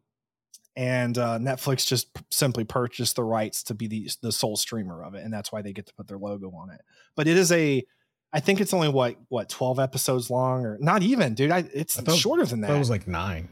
[0.76, 5.02] and uh, Netflix just p- simply purchased the rights to be the the sole streamer
[5.02, 6.80] of it, and that's why they get to put their logo on it.
[7.16, 7.84] But it is a,
[8.32, 11.50] I think it's only what what twelve episodes long, or not even, dude.
[11.50, 12.70] I it's I thought- shorter than that.
[12.70, 13.48] it was like nine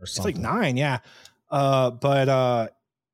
[0.00, 0.30] or something.
[0.30, 0.98] It's like nine, yeah.
[1.50, 2.68] Uh, but uh,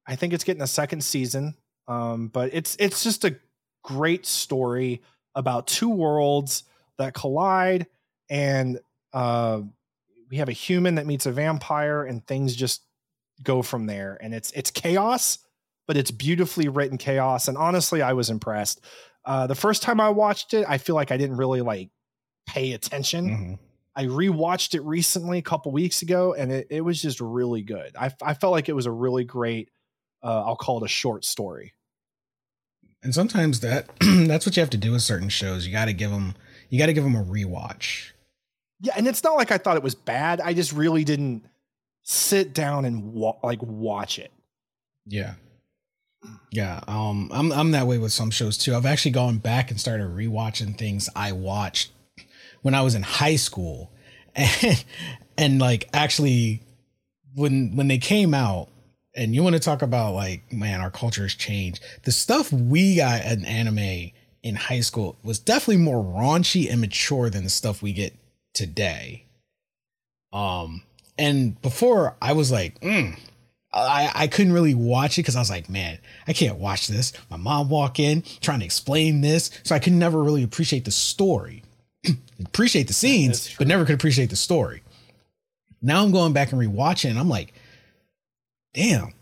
[0.07, 1.55] I think it's getting a second season.
[1.89, 3.37] Um, but it's it's just a
[3.83, 5.03] great story
[5.35, 6.63] about two worlds
[6.99, 7.87] that collide,
[8.31, 8.79] and
[9.13, 9.63] uh,
[10.33, 12.83] we have a human that meets a vampire, and things just
[13.43, 14.19] go from there.
[14.23, 15.39] And it's it's chaos,
[15.87, 17.49] but it's beautifully written chaos.
[17.49, 18.81] And honestly, I was impressed.
[19.27, 21.91] Uh, the first time I watched it, I feel like I didn't really like
[22.47, 23.29] pay attention.
[23.29, 23.59] Mhm.
[23.95, 27.95] I rewatched it recently a couple weeks ago, and it, it was just really good.
[27.95, 29.69] I, I felt like it was a really great.
[30.23, 31.75] Uh, I'll call it a short story.
[33.03, 35.67] And sometimes that that's what you have to do with certain shows.
[35.67, 36.37] You got to give them
[36.71, 38.12] you got to give them a rewatch.
[38.83, 40.41] Yeah, and it's not like I thought it was bad.
[40.41, 41.45] I just really didn't
[42.03, 44.33] sit down and wa- like watch it.
[45.07, 45.35] Yeah.
[46.51, 48.75] Yeah, um I'm I'm that way with some shows too.
[48.75, 51.93] I've actually gone back and started rewatching things I watched
[52.63, 53.91] when I was in high school
[54.35, 54.85] and,
[55.39, 56.63] and like actually
[57.35, 58.69] when when they came out
[59.15, 62.97] and you want to talk about like man our culture has changed the stuff we
[62.97, 64.11] got in anime
[64.43, 68.15] in high school was definitely more raunchy and mature than the stuff we get
[68.55, 69.25] today
[70.33, 70.83] um
[71.19, 73.17] and before i was like mm,
[73.75, 75.99] I, I couldn't really watch it because I was like, man,
[76.29, 77.13] I can't watch this.
[77.31, 79.51] My mom walk in trying to explain this.
[79.65, 81.63] So I could never really appreciate the story.
[82.45, 84.83] appreciate the scenes, but never could appreciate the story.
[85.81, 87.55] Now I'm going back and rewatching and I'm like,
[88.75, 89.15] damn,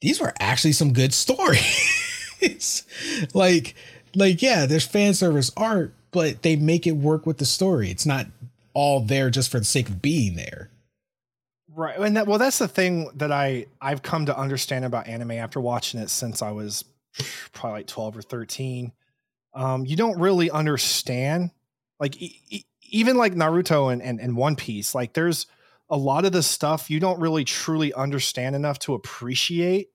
[0.00, 2.84] these were actually some good stories.
[3.34, 3.74] like,
[4.14, 7.90] like, yeah, there's fan service art, but they make it work with the story.
[7.90, 8.26] It's not
[8.74, 10.70] all there just for the sake of being there.
[11.74, 11.98] Right.
[11.98, 15.60] And that well, that's the thing that I I've come to understand about anime after
[15.60, 16.84] watching it since I was
[17.52, 18.92] probably like 12 or 13.
[19.54, 21.50] Um, you don't really understand
[21.98, 25.46] like e- e- even like Naruto and, and and One Piece, like there's
[25.88, 29.88] a lot of the stuff you don't really truly understand enough to appreciate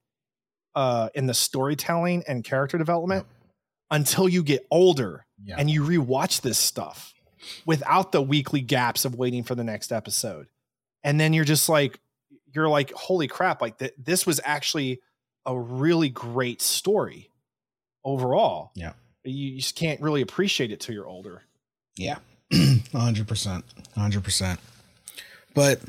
[0.75, 3.25] uh in the storytelling and character development
[3.91, 5.55] until you get older Yeah.
[5.57, 7.13] and you rewatch this stuff
[7.65, 10.47] without the weekly gaps of waiting for the next episode
[11.03, 11.99] and then you're just like
[12.53, 15.01] you're like holy crap like th- this was actually
[15.45, 17.29] a really great story
[18.03, 18.93] overall Yeah.
[19.23, 21.43] you, you just can't really appreciate it till you're older
[21.97, 22.17] Yeah.
[22.53, 23.63] 100%.
[23.97, 24.57] 100%.
[25.53, 25.79] But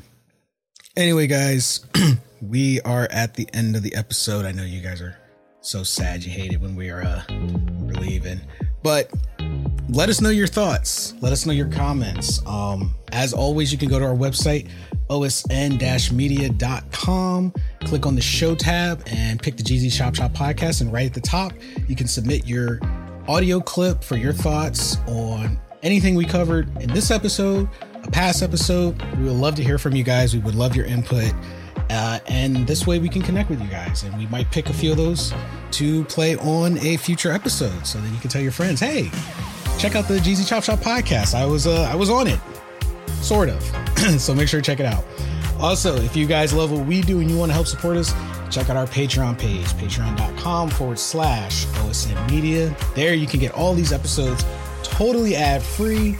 [0.95, 1.85] anyway, guys,
[2.41, 4.45] we are at the end of the episode.
[4.45, 5.17] I know you guys are
[5.61, 7.23] so sad you hate it when we are uh
[7.99, 8.41] leaving.
[8.87, 9.11] But
[9.89, 11.13] let us know your thoughts.
[11.19, 12.39] Let us know your comments.
[12.47, 14.69] Um, as always, you can go to our website,
[15.09, 15.43] osn-media.com,
[17.81, 20.79] click on the show tab and pick the GZ Shop Shop podcast.
[20.79, 21.51] And right at the top,
[21.89, 22.79] you can submit your
[23.27, 27.67] audio clip for your thoughts on anything we covered in this episode,
[28.05, 29.01] a past episode.
[29.17, 30.33] We would love to hear from you guys.
[30.33, 31.33] We would love your input.
[31.89, 34.73] Uh, and this way we can connect with you guys and we might pick a
[34.73, 35.33] few of those
[35.71, 39.09] to play on a future episode so that you can tell your friends hey
[39.79, 41.33] check out the GZ Chop Shop podcast.
[41.33, 42.39] I was uh i was on it.
[43.21, 43.63] Sort of.
[44.19, 45.03] So make sure to check it out.
[45.59, 48.13] Also if you guys love what we do and you want to help support us
[48.51, 52.75] check out our patreon page patreon.com forward slash osn media.
[52.95, 54.45] There you can get all these episodes
[54.83, 56.17] totally ad free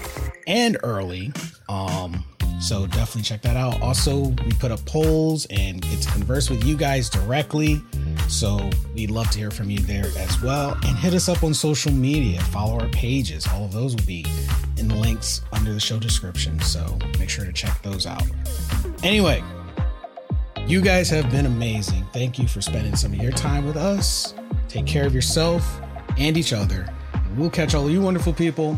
[0.47, 1.31] and early.
[1.69, 2.25] Um
[2.59, 3.81] so definitely check that out.
[3.81, 7.81] Also we put up polls and get to converse with you guys directly.
[8.27, 10.73] So we'd love to hear from you there as well.
[10.83, 12.41] And hit us up on social media.
[12.41, 13.47] Follow our pages.
[13.47, 14.25] All of those will be
[14.77, 16.59] in the links under the show description.
[16.59, 18.23] So make sure to check those out.
[19.03, 19.43] Anyway
[20.67, 22.05] you guys have been amazing.
[22.11, 24.33] Thank you for spending some of your time with us.
[24.67, 25.79] Take care of yourself
[26.17, 26.93] and each other.
[27.13, 28.77] And we'll catch all of you wonderful people